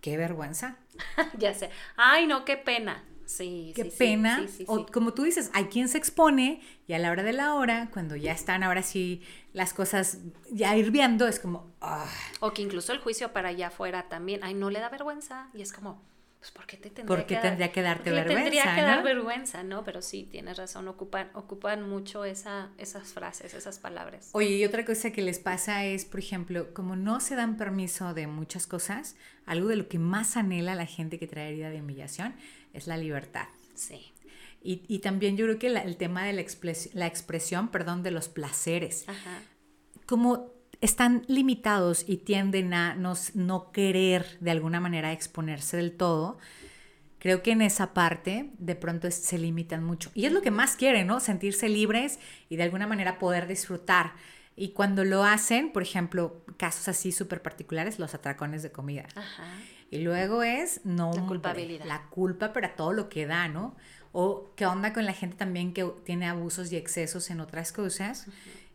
Qué 0.00 0.16
vergüenza. 0.16 0.76
ya 1.38 1.54
sé. 1.54 1.70
Ay, 1.96 2.26
no, 2.26 2.44
qué 2.44 2.56
pena. 2.56 3.04
Sí, 3.28 3.74
qué 3.76 3.84
sí, 3.84 3.90
pena. 3.98 4.46
sí, 4.48 4.54
sí, 4.58 4.64
o 4.66 4.86
como 4.86 5.12
tú 5.12 5.24
dices, 5.24 5.50
hay 5.52 5.66
quien 5.66 5.88
se 5.90 5.98
expone 5.98 6.62
y 6.86 6.94
a 6.94 6.98
la 6.98 7.10
hora 7.10 7.22
de 7.22 7.34
la 7.34 7.54
hora, 7.56 7.90
cuando 7.92 8.16
ya 8.16 8.32
están 8.32 8.62
ahora 8.62 8.82
sí 8.82 9.20
las 9.52 9.74
cosas 9.74 10.20
ya 10.50 10.74
hirviendo, 10.76 11.28
es 11.28 11.38
como, 11.38 11.70
ah, 11.82 12.10
O 12.40 12.54
que 12.54 12.62
incluso 12.62 12.90
el 12.94 13.00
juicio 13.00 13.34
para 13.34 13.50
allá 13.50 13.66
afuera 13.66 14.08
también, 14.08 14.40
ay, 14.42 14.54
no 14.54 14.70
le 14.70 14.80
da 14.80 14.88
vergüenza. 14.88 15.50
Y 15.52 15.60
es 15.60 15.74
como, 15.74 16.02
pues, 16.38 16.52
¿por 16.52 16.66
qué 16.66 16.78
te 16.78 16.88
tendría 16.88 17.06
¿Por 17.06 17.26
qué 17.26 17.34
que 17.34 17.40
tendría 17.42 17.66
dar, 17.66 17.72
que 17.74 17.82
darte 17.82 18.10
le 18.12 18.22
tendría 18.22 18.64
vergüenza, 18.64 18.74
que 18.76 18.82
dar 18.82 18.98
no? 18.98 19.04
vergüenza, 19.04 19.62
¿no? 19.62 19.84
Pero 19.84 20.00
sí, 20.00 20.26
tienes 20.30 20.56
razón, 20.56 20.88
ocupan, 20.88 21.30
ocupan 21.34 21.86
mucho 21.86 22.24
esa, 22.24 22.70
esas 22.78 23.12
frases, 23.12 23.52
esas 23.52 23.78
palabras. 23.78 24.30
Oye, 24.32 24.50
y 24.56 24.64
otra 24.64 24.84
cosa 24.86 25.10
que 25.10 25.20
les 25.20 25.38
pasa 25.38 25.84
es, 25.84 26.06
por 26.06 26.20
ejemplo, 26.20 26.72
como 26.72 26.96
no 26.96 27.20
se 27.20 27.34
dan 27.34 27.58
permiso 27.58 28.14
de 28.14 28.26
muchas 28.26 28.66
cosas, 28.66 29.16
algo 29.44 29.68
de 29.68 29.76
lo 29.76 29.88
que 29.88 29.98
más 29.98 30.36
anhela 30.36 30.74
la 30.74 30.86
gente 30.86 31.18
que 31.18 31.26
trae 31.26 31.48
herida 31.48 31.70
de 31.70 31.80
humillación 31.80 32.34
es 32.72 32.86
la 32.86 32.96
libertad. 32.96 33.46
Sí. 33.74 34.12
Y, 34.62 34.82
y 34.88 34.98
también 34.98 35.36
yo 35.36 35.44
creo 35.46 35.58
que 35.58 35.68
la- 35.70 35.80
el 35.82 35.96
tema 35.96 36.24
de 36.24 36.32
la, 36.32 36.40
expres- 36.40 36.90
la 36.94 37.06
expresión, 37.06 37.68
perdón, 37.68 38.02
de 38.02 38.10
los 38.10 38.28
placeres. 38.28 39.04
Ajá. 39.08 39.42
como 40.06 40.50
están 40.80 41.24
limitados 41.28 42.04
y 42.06 42.18
tienden 42.18 42.72
a 42.72 42.94
no, 42.94 43.14
no 43.34 43.72
querer 43.72 44.38
de 44.40 44.50
alguna 44.52 44.80
manera 44.80 45.12
exponerse 45.12 45.76
del 45.76 45.92
todo, 45.96 46.38
creo 47.18 47.42
que 47.42 47.50
en 47.50 47.62
esa 47.62 47.92
parte 47.94 48.50
de 48.58 48.74
pronto 48.76 49.10
se 49.10 49.38
limitan 49.38 49.82
mucho. 49.84 50.10
Y 50.14 50.24
es 50.26 50.32
lo 50.32 50.40
que 50.40 50.50
más 50.52 50.76
quieren, 50.76 51.08
¿no? 51.08 51.18
Sentirse 51.20 51.68
libres 51.68 52.18
y 52.48 52.56
de 52.56 52.62
alguna 52.62 52.86
manera 52.86 53.18
poder 53.18 53.46
disfrutar. 53.48 54.12
Y 54.56 54.68
cuando 54.70 55.04
lo 55.04 55.24
hacen, 55.24 55.72
por 55.72 55.82
ejemplo, 55.82 56.44
casos 56.56 56.88
así 56.88 57.10
súper 57.12 57.42
particulares, 57.42 57.98
los 57.98 58.14
atracones 58.14 58.62
de 58.62 58.70
comida. 58.72 59.06
Ajá. 59.14 59.44
Y 59.90 59.98
luego 59.98 60.42
es, 60.42 60.84
no, 60.84 61.12
La 61.14 61.26
culpabilidad. 61.26 61.86
La 61.86 62.08
culpa 62.10 62.52
para 62.52 62.76
todo 62.76 62.92
lo 62.92 63.08
que 63.08 63.26
da, 63.26 63.48
¿no? 63.48 63.74
O 64.12 64.50
qué 64.56 64.66
onda 64.66 64.92
con 64.92 65.06
la 65.06 65.12
gente 65.12 65.36
también 65.36 65.72
que 65.72 65.84
tiene 66.04 66.26
abusos 66.26 66.70
y 66.72 66.76
excesos 66.76 67.30
en 67.30 67.40
otras 67.40 67.72
cosas. 67.72 68.26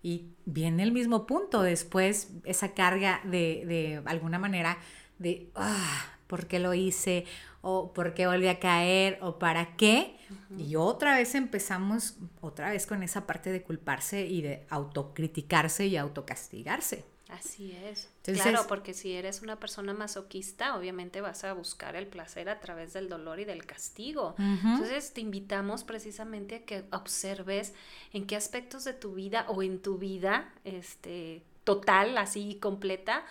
Y 0.01 0.25
viene 0.45 0.83
el 0.83 0.91
mismo 0.91 1.25
punto 1.25 1.61
después, 1.61 2.29
esa 2.43 2.73
carga 2.73 3.21
de, 3.23 3.63
de 3.65 4.01
alguna 4.05 4.39
manera, 4.39 4.77
de, 5.19 5.49
ah, 5.55 6.05
¿por 6.27 6.47
qué 6.47 6.59
lo 6.59 6.73
hice? 6.73 7.25
O 7.61 7.93
¿por 7.93 8.13
qué 8.13 8.27
volví 8.27 8.47
a 8.47 8.59
caer? 8.59 9.19
¿O 9.21 9.39
para 9.39 9.77
qué? 9.77 10.17
Y 10.57 10.75
otra 10.75 11.15
vez 11.15 11.35
empezamos, 11.35 12.17
otra 12.41 12.71
vez 12.71 12.85
con 12.87 13.03
esa 13.03 13.25
parte 13.25 13.51
de 13.51 13.61
culparse 13.61 14.25
y 14.25 14.41
de 14.41 14.65
autocriticarse 14.69 15.85
y 15.87 15.95
autocastigarse. 15.95 17.05
Así 17.33 17.71
es. 17.71 18.09
Entonces- 18.17 18.43
claro, 18.43 18.65
porque 18.67 18.93
si 18.93 19.13
eres 19.13 19.41
una 19.41 19.59
persona 19.59 19.93
masoquista, 19.93 20.77
obviamente 20.77 21.19
vas 21.21 21.43
a 21.43 21.53
buscar 21.53 21.95
el 21.95 22.07
placer 22.07 22.47
a 22.49 22.59
través 22.59 22.93
del 22.93 23.09
dolor 23.09 23.39
y 23.39 23.45
del 23.45 23.65
castigo. 23.65 24.35
Entonces 24.37 25.13
te 25.13 25.21
invitamos 25.21 25.83
precisamente 25.83 26.55
a 26.55 26.65
que 26.65 26.85
observes 26.91 27.73
en 28.11 28.27
qué 28.27 28.35
aspectos 28.35 28.83
de 28.83 28.93
tu 28.93 29.13
vida 29.13 29.45
o 29.49 29.63
en 29.63 29.81
tu 29.81 29.97
vida 29.97 30.53
este 30.63 31.43
total, 31.63 32.17
así 32.17 32.55
completa, 32.61 33.23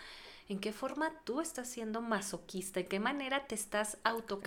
en 0.52 0.60
qué 0.60 0.72
forma 0.72 1.12
tú 1.24 1.40
estás 1.40 1.68
siendo 1.68 2.00
masoquista, 2.00 2.80
en 2.80 2.86
qué 2.86 3.00
manera 3.00 3.46
te 3.46 3.54
estás 3.54 3.98
autocastigando, 4.04 4.44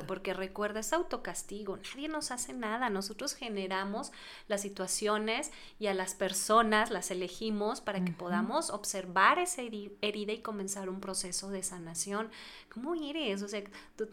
Castigando. 0.00 0.06
porque 0.06 0.34
recuerda, 0.34 0.80
es 0.80 0.92
autocastigo, 0.92 1.76
nadie 1.78 2.08
nos 2.08 2.30
hace 2.30 2.52
nada, 2.52 2.90
nosotros 2.90 3.34
generamos 3.34 4.12
las 4.48 4.60
situaciones 4.62 5.50
y 5.78 5.86
a 5.86 5.94
las 5.94 6.14
personas 6.14 6.90
las 6.90 7.10
elegimos 7.10 7.80
para 7.80 8.04
que 8.04 8.12
podamos 8.12 8.70
observar 8.70 9.38
esa 9.38 9.62
heri- 9.62 9.92
herida 10.02 10.32
y 10.32 10.40
comenzar 10.40 10.88
un 10.88 11.00
proceso 11.00 11.50
de 11.50 11.62
sanación. 11.62 12.30
¿Cómo 12.72 12.94
eres? 12.94 13.42
O 13.42 13.48
sea, 13.48 13.62
tú- 13.96 14.08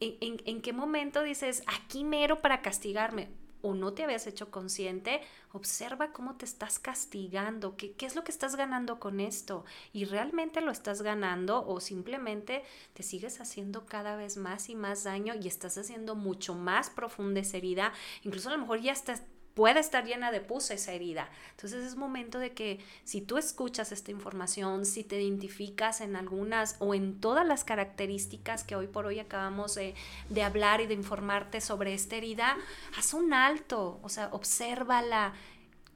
¿en, 0.00 0.16
en, 0.20 0.42
en 0.44 0.60
qué 0.62 0.72
momento 0.72 1.22
dices, 1.22 1.62
aquí 1.66 2.04
mero 2.04 2.40
para 2.42 2.60
castigarme? 2.62 3.28
O 3.62 3.74
no 3.74 3.92
te 3.92 4.04
habías 4.04 4.26
hecho 4.26 4.50
consciente, 4.50 5.20
observa 5.52 6.12
cómo 6.12 6.36
te 6.36 6.44
estás 6.44 6.78
castigando, 6.78 7.76
qué, 7.76 7.92
qué 7.92 8.06
es 8.06 8.14
lo 8.14 8.24
que 8.24 8.30
estás 8.30 8.56
ganando 8.56 9.00
con 9.00 9.20
esto 9.20 9.64
y 9.92 10.04
realmente 10.04 10.60
lo 10.60 10.70
estás 10.70 11.02
ganando 11.02 11.66
o 11.66 11.80
simplemente 11.80 12.62
te 12.92 13.02
sigues 13.02 13.40
haciendo 13.40 13.86
cada 13.86 14.16
vez 14.16 14.36
más 14.36 14.68
y 14.68 14.74
más 14.74 15.04
daño 15.04 15.34
y 15.34 15.48
estás 15.48 15.78
haciendo 15.78 16.14
mucho 16.14 16.54
más 16.54 16.90
profunda 16.90 17.40
esa 17.40 17.56
herida, 17.56 17.92
incluso 18.22 18.48
a 18.48 18.52
lo 18.52 18.58
mejor 18.58 18.80
ya 18.80 18.92
estás 18.92 19.22
puede 19.56 19.80
estar 19.80 20.04
llena 20.04 20.30
de 20.30 20.42
pus 20.42 20.70
esa 20.70 20.92
herida. 20.92 21.30
Entonces 21.52 21.82
es 21.84 21.96
momento 21.96 22.38
de 22.38 22.52
que 22.52 22.78
si 23.04 23.22
tú 23.22 23.38
escuchas 23.38 23.90
esta 23.90 24.10
información, 24.10 24.84
si 24.84 25.02
te 25.02 25.20
identificas 25.20 26.02
en 26.02 26.14
algunas 26.14 26.76
o 26.78 26.94
en 26.94 27.18
todas 27.20 27.46
las 27.46 27.64
características 27.64 28.64
que 28.64 28.76
hoy 28.76 28.86
por 28.86 29.06
hoy 29.06 29.18
acabamos 29.18 29.74
de, 29.74 29.94
de 30.28 30.42
hablar 30.42 30.82
y 30.82 30.86
de 30.86 30.92
informarte 30.94 31.62
sobre 31.62 31.94
esta 31.94 32.16
herida, 32.16 32.58
haz 32.98 33.14
un 33.14 33.32
alto, 33.32 33.98
o 34.02 34.10
sea, 34.10 34.28
obsérvala. 34.32 35.32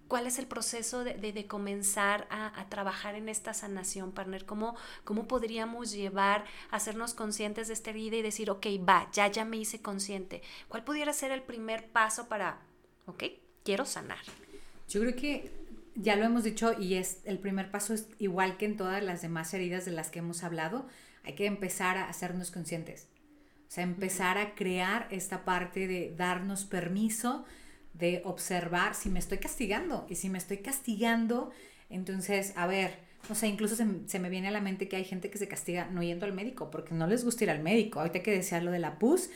¿Cuál 0.08 0.26
es 0.26 0.38
el 0.38 0.46
proceso 0.48 1.04
de, 1.04 1.14
de- 1.14 1.46
comenzar 1.46 2.26
a, 2.30 2.58
a 2.60 2.68
trabajar 2.68 3.14
en 3.14 3.28
esta 3.28 3.54
sanación, 3.54 4.10
partner? 4.12 4.44
¿Cómo, 4.46 4.74
¿Cómo 5.04 5.28
podríamos 5.28 5.92
llevar 5.92 6.46
hacernos 6.70 7.14
conscientes 7.14 7.68
de 7.68 7.74
esta 7.74 7.90
herida 7.90 8.16
y 8.16 8.22
decir, 8.22 8.50
ok, 8.50 8.66
va, 8.88 9.08
ya, 9.12 9.28
ya 9.28 9.44
me 9.44 9.58
hice 9.58 9.82
consciente? 9.82 10.42
¿Cuál 10.68 10.82
pudiera 10.84 11.12
ser 11.12 11.30
el 11.30 11.42
primer 11.42 11.88
paso 11.90 12.26
para, 12.28 12.58
ok, 13.06 13.24
quiero 13.64 13.84
sanar? 13.84 14.18
Yo 14.88 15.00
creo 15.00 15.16
que 15.16 15.50
ya 15.94 16.16
lo 16.16 16.24
hemos 16.24 16.44
dicho 16.44 16.78
y 16.78 16.94
es 16.94 17.20
el 17.24 17.38
primer 17.38 17.70
paso 17.70 17.94
es 17.94 18.06
igual 18.18 18.56
que 18.56 18.66
en 18.66 18.76
todas 18.76 19.02
las 19.02 19.22
demás 19.22 19.52
heridas 19.54 19.84
de 19.84 19.92
las 19.92 20.10
que 20.10 20.20
hemos 20.20 20.42
hablado, 20.42 20.86
hay 21.24 21.34
que 21.34 21.46
empezar 21.46 21.96
a 21.96 22.08
hacernos 22.08 22.50
conscientes. 22.50 23.08
O 23.68 23.72
sea, 23.72 23.84
empezar 23.84 24.38
a 24.38 24.54
crear 24.54 25.06
esta 25.10 25.44
parte 25.44 25.86
de 25.86 26.14
darnos 26.16 26.64
permiso 26.64 27.44
de 27.94 28.22
observar 28.24 28.94
si 28.94 29.10
me 29.10 29.18
estoy 29.18 29.38
castigando 29.38 30.06
y 30.08 30.16
si 30.16 30.28
me 30.28 30.38
estoy 30.38 30.58
castigando, 30.58 31.50
entonces, 31.88 32.52
a 32.56 32.66
ver, 32.66 32.98
o 33.28 33.34
sea, 33.34 33.48
incluso 33.48 33.76
se, 33.76 33.86
se 34.06 34.18
me 34.18 34.28
viene 34.28 34.48
a 34.48 34.50
la 34.50 34.60
mente 34.60 34.88
que 34.88 34.96
hay 34.96 35.04
gente 35.04 35.30
que 35.30 35.38
se 35.38 35.46
castiga 35.46 35.86
no 35.86 36.02
yendo 36.02 36.26
al 36.26 36.32
médico 36.32 36.70
porque 36.70 36.94
no 36.94 37.06
les 37.06 37.24
gusta 37.24 37.44
ir 37.44 37.50
al 37.50 37.60
médico. 37.62 38.00
Ahorita 38.00 38.22
que 38.22 38.30
decía 38.32 38.60
lo 38.60 38.70
de 38.72 38.78
la 38.80 38.98
pus, 38.98 39.28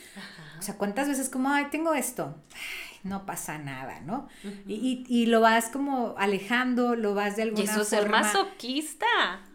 o 0.58 0.62
sea, 0.62 0.76
¿cuántas 0.76 1.06
veces 1.08 1.28
como, 1.28 1.50
ay, 1.50 1.66
tengo 1.70 1.94
esto? 1.94 2.34
Ay, 2.54 2.98
no 3.04 3.26
pasa 3.26 3.58
nada, 3.58 4.00
¿no? 4.00 4.28
y, 4.66 4.74
y, 4.74 5.04
y 5.08 5.26
lo 5.26 5.40
vas 5.42 5.68
como 5.68 6.14
alejando, 6.18 6.96
lo 6.96 7.14
vas 7.14 7.36
de 7.36 7.42
alguna 7.42 7.62
Y 7.62 7.66
eso 7.66 7.82
es 7.82 7.88
ser 7.88 8.00
forma... 8.04 8.22
masoquista. 8.22 9.06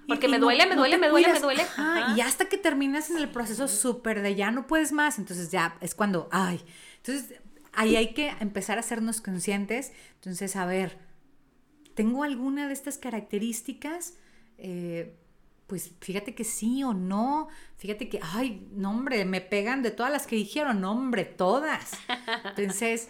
Y- 0.06 0.10
Porque 0.10 0.28
y 0.28 0.30
me 0.32 0.38
no- 0.40 0.46
duele, 0.46 0.66
me 0.68 0.76
no 0.76 0.82
duele, 0.82 0.98
me 1.00 1.10
duele, 1.10 1.28
me 1.28 1.40
cuidas. 1.40 1.42
duele. 1.42 1.62
Ajá, 1.64 1.98
Ajá. 2.06 2.18
Y 2.18 2.22
hasta 2.22 2.46
que 2.46 2.58
terminas 2.58 3.10
en 3.10 3.18
el 3.18 3.30
proceso 3.30 3.68
súper 3.68 4.22
de 4.22 4.36
ya 4.36 4.52
no 4.52 4.68
puedes 4.68 4.92
más, 4.92 5.18
entonces 5.20 5.52
ya 5.52 5.76
es 5.82 5.96
cuando, 5.96 6.30
ay, 6.32 6.64
entonces 6.98 7.40
ahí 7.74 7.96
hay 7.96 8.14
que 8.14 8.30
empezar 8.40 8.78
a 8.78 8.82
hacernos 8.82 9.20
conscientes. 9.22 9.92
Entonces, 10.16 10.56
a 10.56 10.66
ver, 10.66 10.98
¿tengo 12.00 12.24
alguna 12.24 12.66
de 12.68 12.74
estas 12.74 12.98
características? 12.98 14.14
Eh, 14.58 15.18
pues 15.68 15.92
fíjate 16.00 16.34
que 16.34 16.46
sí 16.46 16.82
o 16.82 16.94
no, 16.94 17.50
fíjate 17.76 18.08
que, 18.08 18.22
ay, 18.24 18.70
no 18.72 18.92
hombre, 18.92 19.26
me 19.26 19.42
pegan 19.42 19.84
de 19.84 19.92
todas 19.92 20.10
las 20.10 20.26
que 20.26 20.38
dijeron, 20.38 20.80
no 20.80 20.94
hombre, 20.94 21.26
todas. 21.26 21.92
Entonces, 22.46 23.10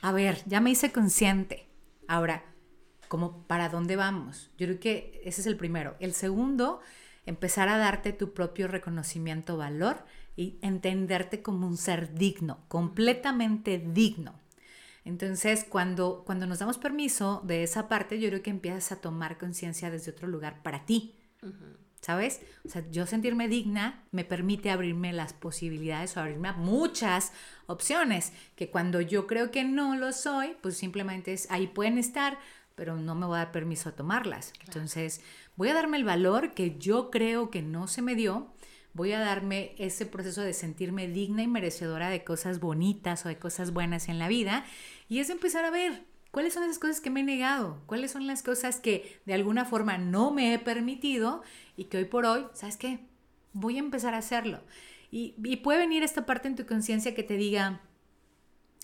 a 0.00 0.12
ver, 0.12 0.38
ya 0.46 0.62
me 0.62 0.70
hice 0.70 0.92
consciente. 0.92 1.68
Ahora, 2.08 2.42
como 3.06 3.42
para 3.42 3.68
dónde 3.68 3.96
vamos. 3.96 4.50
Yo 4.56 4.66
creo 4.66 4.80
que 4.80 5.20
ese 5.26 5.42
es 5.42 5.46
el 5.46 5.58
primero. 5.58 5.94
El 6.00 6.14
segundo, 6.14 6.80
empezar 7.26 7.68
a 7.68 7.76
darte 7.76 8.14
tu 8.14 8.32
propio 8.32 8.66
reconocimiento, 8.66 9.58
valor 9.58 10.06
y 10.36 10.56
entenderte 10.62 11.42
como 11.42 11.66
un 11.66 11.76
ser 11.76 12.14
digno, 12.14 12.64
completamente 12.68 13.76
digno. 13.76 14.41
Entonces, 15.04 15.64
cuando, 15.68 16.22
cuando 16.24 16.46
nos 16.46 16.60
damos 16.60 16.78
permiso 16.78 17.42
de 17.44 17.62
esa 17.62 17.88
parte, 17.88 18.20
yo 18.20 18.28
creo 18.28 18.42
que 18.42 18.50
empiezas 18.50 18.92
a 18.92 19.00
tomar 19.00 19.38
conciencia 19.38 19.90
desde 19.90 20.12
otro 20.12 20.28
lugar 20.28 20.62
para 20.62 20.84
ti. 20.86 21.16
¿Sabes? 22.00 22.40
O 22.64 22.68
sea, 22.68 22.84
yo 22.90 23.06
sentirme 23.06 23.46
digna 23.46 24.04
me 24.10 24.24
permite 24.24 24.70
abrirme 24.70 25.12
las 25.12 25.32
posibilidades 25.32 26.16
o 26.16 26.20
abrirme 26.20 26.48
a 26.48 26.52
muchas 26.52 27.32
opciones, 27.66 28.32
que 28.56 28.70
cuando 28.70 29.00
yo 29.00 29.28
creo 29.28 29.52
que 29.52 29.62
no 29.62 29.96
lo 29.96 30.12
soy, 30.12 30.56
pues 30.60 30.76
simplemente 30.76 31.32
es, 31.32 31.48
ahí 31.48 31.68
pueden 31.68 31.98
estar, 31.98 32.38
pero 32.74 32.96
no 32.96 33.14
me 33.14 33.26
voy 33.26 33.36
a 33.36 33.44
dar 33.44 33.52
permiso 33.52 33.88
a 33.88 33.96
tomarlas. 33.96 34.52
Entonces, 34.66 35.20
voy 35.54 35.68
a 35.68 35.74
darme 35.74 35.96
el 35.96 36.04
valor 36.04 36.54
que 36.54 36.76
yo 36.76 37.10
creo 37.10 37.50
que 37.50 37.62
no 37.62 37.86
se 37.86 38.02
me 38.02 38.16
dio, 38.16 38.52
voy 38.94 39.12
a 39.12 39.20
darme 39.20 39.74
ese 39.78 40.06
proceso 40.06 40.42
de 40.42 40.52
sentirme 40.52 41.08
digna 41.08 41.42
y 41.42 41.48
merecedora 41.48 42.10
de 42.10 42.24
cosas 42.24 42.60
bonitas 42.60 43.24
o 43.24 43.28
de 43.28 43.38
cosas 43.38 43.72
buenas 43.72 44.08
en 44.08 44.18
la 44.18 44.28
vida, 44.28 44.64
y 45.08 45.20
es 45.20 45.30
empezar 45.30 45.64
a 45.64 45.70
ver 45.70 46.04
cuáles 46.30 46.54
son 46.54 46.64
esas 46.64 46.78
cosas 46.78 47.00
que 47.00 47.10
me 47.10 47.20
he 47.20 47.24
negado, 47.24 47.82
cuáles 47.86 48.10
son 48.10 48.26
las 48.26 48.42
cosas 48.42 48.80
que 48.80 49.20
de 49.26 49.34
alguna 49.34 49.64
forma 49.64 49.98
no 49.98 50.30
me 50.30 50.54
he 50.54 50.58
permitido 50.58 51.42
y 51.76 51.84
que 51.84 51.98
hoy 51.98 52.04
por 52.06 52.26
hoy, 52.26 52.46
¿sabes 52.54 52.76
qué? 52.76 53.06
Voy 53.52 53.76
a 53.76 53.80
empezar 53.80 54.14
a 54.14 54.18
hacerlo. 54.18 54.62
Y, 55.10 55.56
puede 55.58 55.78
venir 55.78 56.02
esta 56.02 56.24
parte 56.24 56.48
en 56.48 56.56
tu 56.56 56.64
conciencia 56.64 57.14
que 57.14 57.22
te 57.22 57.36
diga, 57.36 57.82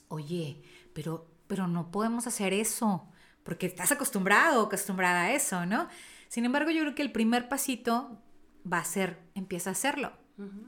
oye, 0.09 0.61
pero, 0.93 1.27
pero 1.47 1.67
no 1.67 1.91
podemos 1.91 2.27
hacer 2.27 2.53
eso, 2.53 3.09
porque 3.45 3.65
estás 3.65 3.93
acostumbrado 3.93 4.63
o 4.63 4.67
acostumbrada 4.67 5.23
a 5.23 5.33
eso, 5.33 5.65
¿no? 5.65 5.89
Sin 6.29 6.45
embargo, 6.45 6.71
yo 6.71 6.83
creo 6.83 6.95
que 6.95 7.01
el 7.01 7.13
primer 7.13 7.49
pasito 7.49 8.21
va 8.71 8.79
a 8.79 8.85
ser, 8.85 9.19
empieza 9.35 9.71
a 9.71 9.73
hacerlo. 9.73 10.13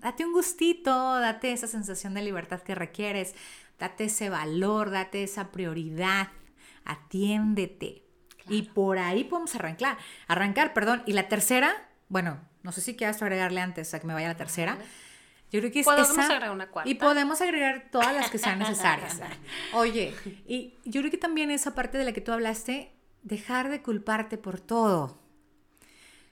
Date 0.01 0.25
un 0.25 0.33
gustito, 0.33 1.21
date 1.21 1.53
esa 1.53 1.69
sensación 1.69 2.13
de 2.15 2.23
libertad 2.23 2.61
que 2.61 2.75
requieres, 2.75 3.37
date 3.79 4.05
ese 4.05 4.29
valor, 4.29 4.91
date 4.91 5.23
esa 5.23 5.53
prioridad, 5.53 6.29
atiéndete. 6.85 8.03
Y 8.49 8.63
por 8.63 8.99
ahí 8.99 9.23
podemos 9.23 9.55
arrancar, 9.55 9.97
arrancar, 10.27 10.75
perdón. 10.75 11.05
Y 11.07 11.13
la 11.13 11.29
tercera, 11.29 11.89
bueno, 12.09 12.41
no 12.65 12.73
sé 12.73 12.81
si 12.81 12.97
quieras 12.97 13.23
agregarle 13.23 13.61
antes 13.61 13.95
a 13.95 14.01
que 14.01 14.09
me 14.09 14.15
vaya 14.15 14.27
la 14.27 14.37
tercera. 14.37 14.77
Yo 15.53 15.61
creo 15.61 15.73
que 15.73 15.81
es 15.81 15.87
Podemos 15.87 16.11
esa, 16.11 16.25
agregar 16.25 16.51
una 16.51 16.69
cuarta. 16.69 16.91
Y 16.91 16.95
podemos 16.95 17.41
agregar 17.41 17.89
todas 17.91 18.15
las 18.15 18.31
que 18.31 18.39
sean 18.39 18.59
necesarias. 18.59 19.21
Oye, 19.73 20.15
y 20.47 20.75
yo 20.85 21.01
creo 21.01 21.11
que 21.11 21.19
también 21.19 21.51
esa 21.51 21.75
parte 21.75 21.97
de 21.97 22.05
la 22.05 22.13
que 22.13 22.21
tú 22.21 22.33
hablaste, 22.33 22.93
dejar 23.23 23.69
de 23.69 23.83
culparte 23.83 24.39
por 24.39 24.61
todo. 24.61 25.21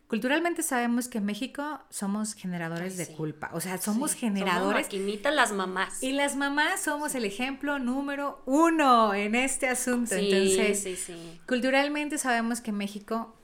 Culturalmente 0.08 0.62
sabemos 0.62 1.06
que 1.06 1.18
en 1.18 1.26
México 1.26 1.80
somos 1.90 2.32
generadores 2.34 2.92
Ay, 2.92 2.98
de 2.98 3.04
sí. 3.04 3.14
culpa. 3.14 3.50
O 3.52 3.60
sea, 3.60 3.76
somos 3.76 4.12
Sí, 4.12 4.18
generadores. 4.20 4.86
Somos 4.86 5.00
maquinitas 5.00 5.34
las 5.34 5.52
mamás. 5.52 6.02
y 6.02 6.12
las 6.12 6.34
mamás 6.34 6.80
somos 6.80 7.14
el 7.14 7.26
ejemplo 7.26 7.78
número 7.78 8.42
uno 8.46 9.12
en 9.14 9.34
este 9.34 9.68
asunto. 9.68 10.14
sí, 10.16 10.30
Entonces, 10.32 10.82
sí, 10.82 10.96
sí. 10.96 11.40
culturalmente 11.46 12.16
sabemos 12.16 12.62
que 12.62 12.72
México 12.72 13.36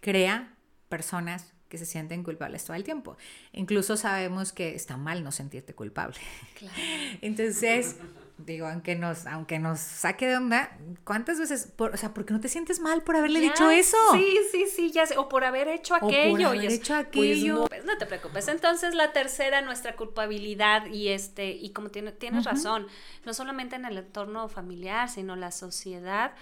crea 0.00 0.54
personas 0.88 1.52
que 1.68 1.78
se 1.78 1.86
sienten 1.86 2.22
culpables 2.22 2.64
todo 2.64 2.76
el 2.76 2.84
tiempo. 2.84 3.16
Incluso 3.52 3.96
sabemos 3.96 4.52
que 4.52 4.76
está 4.76 4.96
mal 4.96 5.24
no 5.24 5.32
sentirte 5.32 5.74
culpable. 5.74 6.16
Claro. 6.56 6.74
Entonces, 7.22 7.96
digo, 8.38 8.66
aunque 8.66 8.96
nos, 8.96 9.26
aunque 9.26 9.58
nos 9.58 9.78
saque 9.78 10.26
de 10.26 10.36
onda, 10.36 10.76
¿cuántas 11.04 11.38
veces, 11.38 11.68
por, 11.76 11.94
o 11.94 11.96
sea, 11.96 12.12
¿por 12.12 12.24
qué 12.24 12.34
no 12.34 12.40
te 12.40 12.48
sientes 12.48 12.80
mal 12.80 13.02
por 13.02 13.16
haberle 13.16 13.40
Ya, 13.40 13.48
dicho 13.48 13.70
eso? 13.70 13.96
Sí, 14.12 14.38
sí, 14.50 14.66
sí, 14.66 14.90
ya 14.90 15.06
sé. 15.06 15.16
O 15.16 15.28
por 15.28 15.44
haber 15.44 15.68
hecho 15.68 15.96
por 15.98 16.10
aquello. 16.10 16.48
haber 16.48 16.64
y 16.64 16.66
es, 16.66 16.72
hecho 16.74 16.94
pues, 16.94 17.06
aquello. 17.06 17.54
no, 17.54 17.66
pues, 17.66 17.84
no 17.84 17.96
te 17.96 18.06
preocupes. 18.06 18.48
Entonces, 18.48 18.94
la 18.94 19.12
tercera, 19.12 19.60
nuestra 19.60 19.96
culpabilidad 19.96 20.86
y 20.86 21.08
este, 21.08 21.50
y 21.50 21.70
como 21.70 21.90
tiene, 21.90 22.12
tienes 22.12 22.44
razón, 22.44 22.88
no 23.24 23.34
solamente 23.34 23.76
en 23.76 23.84
el 23.84 23.98
entorno 23.98 24.48
familiar, 24.48 25.08
sino 25.08 25.36
la 25.36 25.52
sociedad. 25.52 26.34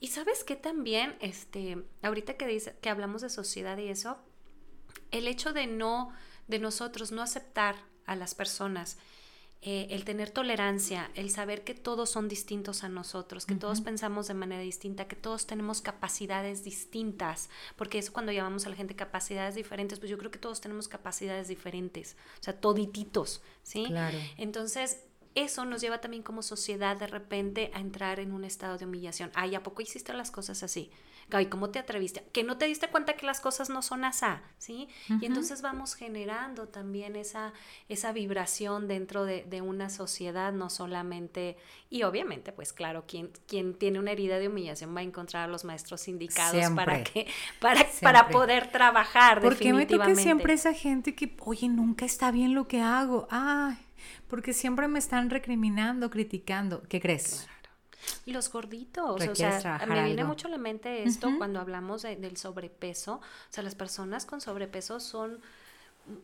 Y 0.00 0.08
sabes 0.08 0.42
que 0.42 0.56
también, 0.56 1.14
este, 1.20 1.78
ahorita 2.02 2.34
que 2.34 2.46
dice, 2.46 2.74
que 2.80 2.90
hablamos 2.90 3.22
de 3.22 3.30
sociedad 3.30 3.78
y 3.78 3.88
eso, 3.88 4.18
el 5.12 5.28
hecho 5.28 5.52
de 5.52 5.68
no, 5.68 6.12
de 6.48 6.58
nosotros 6.58 7.12
no 7.12 7.22
aceptar 7.22 7.76
a 8.06 8.16
las 8.16 8.34
personas, 8.34 8.98
eh, 9.64 9.86
el 9.90 10.04
tener 10.04 10.30
tolerancia, 10.30 11.12
el 11.14 11.30
saber 11.30 11.62
que 11.62 11.72
todos 11.72 12.10
son 12.10 12.26
distintos 12.26 12.82
a 12.82 12.88
nosotros, 12.88 13.46
que 13.46 13.54
todos 13.54 13.80
pensamos 13.80 14.26
de 14.26 14.34
manera 14.34 14.60
distinta, 14.60 15.06
que 15.06 15.14
todos 15.14 15.46
tenemos 15.46 15.80
capacidades 15.80 16.64
distintas, 16.64 17.48
porque 17.76 17.98
eso 17.98 18.12
cuando 18.12 18.32
llamamos 18.32 18.66
a 18.66 18.70
la 18.70 18.76
gente 18.76 18.96
capacidades 18.96 19.54
diferentes, 19.54 20.00
pues 20.00 20.10
yo 20.10 20.18
creo 20.18 20.32
que 20.32 20.40
todos 20.40 20.60
tenemos 20.60 20.88
capacidades 20.88 21.46
diferentes, 21.46 22.16
o 22.40 22.42
sea, 22.42 22.60
todititos, 22.60 23.40
¿sí? 23.62 23.84
Claro. 23.86 24.18
Entonces, 24.36 25.04
eso 25.36 25.64
nos 25.64 25.80
lleva 25.80 26.00
también 26.00 26.24
como 26.24 26.42
sociedad 26.42 26.96
de 26.96 27.06
repente 27.06 27.70
a 27.72 27.78
entrar 27.78 28.18
en 28.18 28.32
un 28.32 28.42
estado 28.42 28.78
de 28.78 28.84
humillación. 28.84 29.30
Ay, 29.32 29.54
¿a 29.54 29.62
poco 29.62 29.80
hiciste 29.80 30.12
las 30.12 30.32
cosas 30.32 30.64
así? 30.64 30.90
Ay, 31.36 31.46
¿cómo 31.46 31.70
te 31.70 31.78
atreviste? 31.78 32.24
Que 32.32 32.44
no 32.44 32.58
te 32.58 32.66
diste 32.66 32.88
cuenta 32.88 33.14
que 33.14 33.26
las 33.26 33.40
cosas 33.40 33.70
no 33.70 33.82
son 33.82 34.04
asá, 34.04 34.42
¿sí? 34.58 34.88
Y 35.20 35.26
entonces 35.26 35.62
vamos 35.62 35.94
generando 35.94 36.68
también 36.68 37.16
esa, 37.16 37.52
esa 37.88 38.12
vibración 38.12 38.88
dentro 38.88 39.24
de, 39.24 39.44
de 39.44 39.60
una 39.60 39.90
sociedad, 39.90 40.52
no 40.52 40.70
solamente, 40.70 41.56
y 41.90 42.02
obviamente, 42.04 42.52
pues 42.52 42.72
claro, 42.72 43.04
quien, 43.06 43.30
quien 43.46 43.74
tiene 43.74 43.98
una 43.98 44.12
herida 44.12 44.38
de 44.38 44.48
humillación 44.48 44.94
va 44.94 45.00
a 45.00 45.04
encontrar 45.04 45.44
a 45.44 45.46
los 45.46 45.64
maestros 45.64 46.08
indicados 46.08 46.70
para 46.74 46.94
Siempre. 46.94 47.24
que, 47.24 47.26
para, 47.60 47.86
para 48.00 48.28
poder 48.28 48.70
trabajar 48.70 49.40
¿Por 49.40 49.56
qué 49.56 49.72
me 49.72 49.86
toca 49.86 50.14
siempre 50.14 50.52
esa 50.52 50.72
gente 50.72 51.14
que, 51.14 51.34
oye, 51.40 51.68
nunca 51.68 52.04
está 52.04 52.30
bien 52.30 52.54
lo 52.54 52.68
que 52.68 52.80
hago? 52.80 53.26
Ay, 53.30 53.76
porque 54.28 54.52
siempre 54.52 54.88
me 54.88 54.98
están 54.98 55.30
recriminando, 55.30 56.10
criticando. 56.10 56.82
¿Qué 56.88 57.00
crees? 57.00 57.44
Claro. 57.44 57.61
Y 58.26 58.32
los 58.32 58.50
gorditos, 58.50 59.04
o 59.10 59.16
Requieres 59.16 59.36
sea, 59.54 59.58
trabajar 59.60 59.88
me 59.88 60.02
viene 60.04 60.22
algo. 60.22 60.32
mucho 60.32 60.48
a 60.48 60.50
la 60.50 60.58
mente 60.58 61.02
esto 61.04 61.28
Ujú. 61.28 61.38
cuando 61.38 61.60
hablamos 61.60 62.02
de- 62.02 62.16
del 62.16 62.36
sobrepeso. 62.36 63.14
O 63.14 63.20
sea, 63.50 63.62
las 63.62 63.74
personas 63.74 64.26
con 64.26 64.40
sobrepeso 64.40 65.00
son 65.00 65.40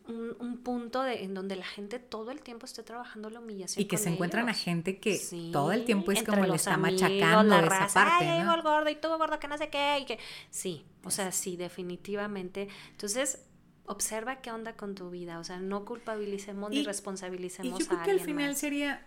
un, 0.07 0.35
un 0.39 0.57
punto 0.57 1.03
de, 1.03 1.23
en 1.23 1.33
donde 1.33 1.55
la 1.55 1.63
gente 1.65 1.99
todo 1.99 2.31
el 2.31 2.41
tiempo 2.41 2.65
esté 2.65 2.83
trabajando 2.83 3.29
la 3.29 3.39
humillación. 3.39 3.81
Y 3.81 3.87
que 3.87 3.95
con 3.95 4.03
se 4.03 4.09
encuentran 4.09 4.47
a 4.49 4.51
ellos. 4.51 4.61
gente 4.63 4.99
que 4.99 5.15
Sí, 5.15 5.51
todo 5.53 5.71
el 5.71 5.85
tiempo 5.85 6.11
es 6.11 6.21
como 6.23 6.45
le 6.45 6.55
está 6.55 6.73
amigos, 6.73 7.01
machacando 7.01 7.43
la 7.43 7.59
esa 7.59 7.69
raza, 7.69 8.03
parte, 8.03 8.27
Ay, 8.27 8.43
¿no? 8.43 8.53
el 8.55 8.61
gordo 8.61 8.89
y 8.89 8.95
tú 8.95 9.07
gordo 9.17 9.39
que 9.39 9.47
no 9.47 9.57
sé 9.57 9.69
qué 9.69 9.99
y 10.01 10.05
que 10.05 10.19
sí, 10.49 10.83
o 11.05 11.11
sea, 11.11 11.31
sí, 11.31 11.55
definitivamente. 11.55 12.67
Entonces, 12.91 13.39
observa 13.85 14.41
qué 14.41 14.51
onda 14.51 14.73
con 14.75 14.95
tu 14.95 15.09
vida, 15.09 15.39
o 15.39 15.43
sea, 15.45 15.59
no 15.59 15.85
culpabilicemos 15.85 16.69
ni 16.71 16.79
Y- 16.79 16.83
responsabilicemos 16.85 17.79
Y 17.79 17.83
yo 17.83 17.87
creo 17.87 17.99
a 18.01 18.03
que 18.03 18.11
al 18.11 18.17
alguien 18.19 18.35
final 18.35 18.49
más. 18.49 18.57
sería, 18.59 19.05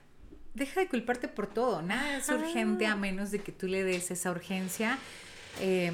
deja 0.55 0.81
de 0.81 0.89
culparte 0.89 1.29
por 1.29 1.47
todo, 1.47 1.83
nada 1.83 2.17
es 2.19 2.29
urgente 2.29 2.87
a 2.87 2.97
menos 2.97 3.31
de 3.31 3.41
que 3.41 3.53
tú 3.53 3.67
le 3.67 3.85
des 3.85 4.11
esa 4.11 4.31
urgencia. 4.31 4.99
Eh, 5.61 5.93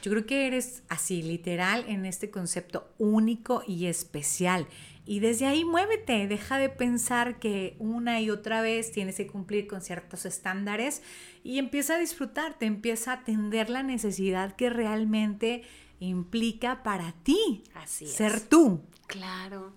yo 0.00 0.10
creo 0.10 0.26
que 0.26 0.46
eres 0.46 0.82
así, 0.88 1.22
literal, 1.22 1.84
en 1.88 2.06
este 2.06 2.30
concepto 2.30 2.88
único 2.98 3.62
y 3.66 3.86
especial. 3.86 4.66
Y 5.04 5.20
desde 5.20 5.46
ahí 5.46 5.64
muévete, 5.64 6.28
deja 6.28 6.58
de 6.58 6.68
pensar 6.68 7.38
que 7.38 7.76
una 7.78 8.20
y 8.20 8.30
otra 8.30 8.62
vez 8.62 8.92
tienes 8.92 9.16
que 9.16 9.26
cumplir 9.26 9.66
con 9.66 9.82
ciertos 9.82 10.24
estándares 10.26 11.02
y 11.42 11.58
empieza 11.58 11.96
a 11.96 11.98
disfrutarte, 11.98 12.66
empieza 12.66 13.10
a 13.10 13.14
atender 13.16 13.68
la 13.68 13.82
necesidad 13.82 14.54
que 14.54 14.70
realmente 14.70 15.64
implica 15.98 16.82
para 16.82 17.12
ti 17.24 17.64
Así 17.74 18.04
es. 18.04 18.12
ser 18.12 18.40
tú. 18.40 18.80
Claro. 19.06 19.72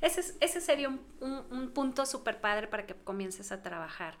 Ese, 0.00 0.20
es- 0.20 0.34
ese 0.40 0.60
sería 0.60 0.88
un, 0.88 1.00
un- 1.20 1.44
un 1.50 1.70
punto 1.72 2.06
súper 2.06 2.40
padre 2.40 2.66
para 2.68 2.86
que 2.86 2.94
comiences 2.94 3.52
a 3.52 3.62
trabajar. 3.62 4.16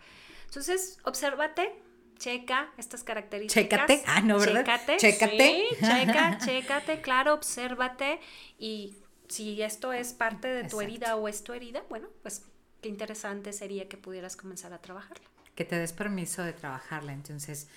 Entonces, 0.46 0.98
obsérvate, 1.04 1.72
checa 2.18 2.70
estas 2.76 3.02
características. 3.04 3.86
Chécate. 3.86 4.02
Ah, 4.06 4.20
no, 4.20 4.38
¿verdad? 4.38 4.60
Chécate. 4.64 4.96
Chécate. 4.98 5.64
Sí, 5.70 5.76
checa, 5.86 6.38
chécate, 6.38 7.00
claro, 7.00 7.34
obsérvate. 7.34 8.20
Y 8.58 8.96
si 9.28 9.62
esto 9.62 9.92
es 9.92 10.12
parte 10.12 10.48
de 10.48 10.60
tu 10.62 10.80
Exacto. 10.80 10.80
herida 10.82 11.16
o 11.16 11.28
es 11.28 11.44
tu 11.44 11.52
herida, 11.54 11.82
bueno, 11.88 12.08
pues 12.22 12.44
qué 12.82 12.88
interesante 12.88 13.52
sería 13.52 13.88
que 13.88 13.96
pudieras 13.96 14.36
comenzar 14.36 14.72
a 14.72 14.78
trabajarla. 14.80 15.24
que 15.54 15.64
te 15.66 15.76
des 15.78 15.92
permiso 15.92 16.42
de 16.42 16.52
trabajarla. 16.54 17.12
Entonces, 17.12 17.68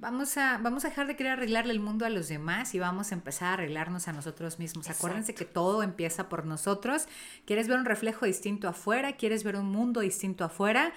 vamos, 0.00 0.36
a, 0.36 0.58
vamos 0.58 0.84
a 0.84 0.88
dejar 0.88 1.06
de 1.06 1.16
querer 1.16 1.32
arreglarle 1.32 1.72
el 1.72 1.80
mundo 1.80 2.04
a 2.04 2.10
los 2.10 2.28
demás 2.28 2.74
y 2.74 2.78
vamos 2.78 3.12
a 3.12 3.14
empezar 3.14 3.48
a 3.48 3.52
arreglarnos 3.54 4.08
a 4.08 4.12
nosotros 4.12 4.58
mismos. 4.58 4.88
Acuérdense 4.88 5.34
que 5.34 5.44
todo 5.44 5.82
empieza 5.82 6.28
por 6.28 6.46
nosotros. 6.46 7.06
¿Quieres 7.44 7.68
ver 7.68 7.78
un 7.78 7.84
reflejo 7.84 8.26
distinto 8.26 8.68
afuera? 8.68 9.16
¿Quieres 9.16 9.44
ver 9.44 9.56
un 9.56 9.66
mundo 9.66 10.00
distinto 10.00 10.44
afuera? 10.44 10.92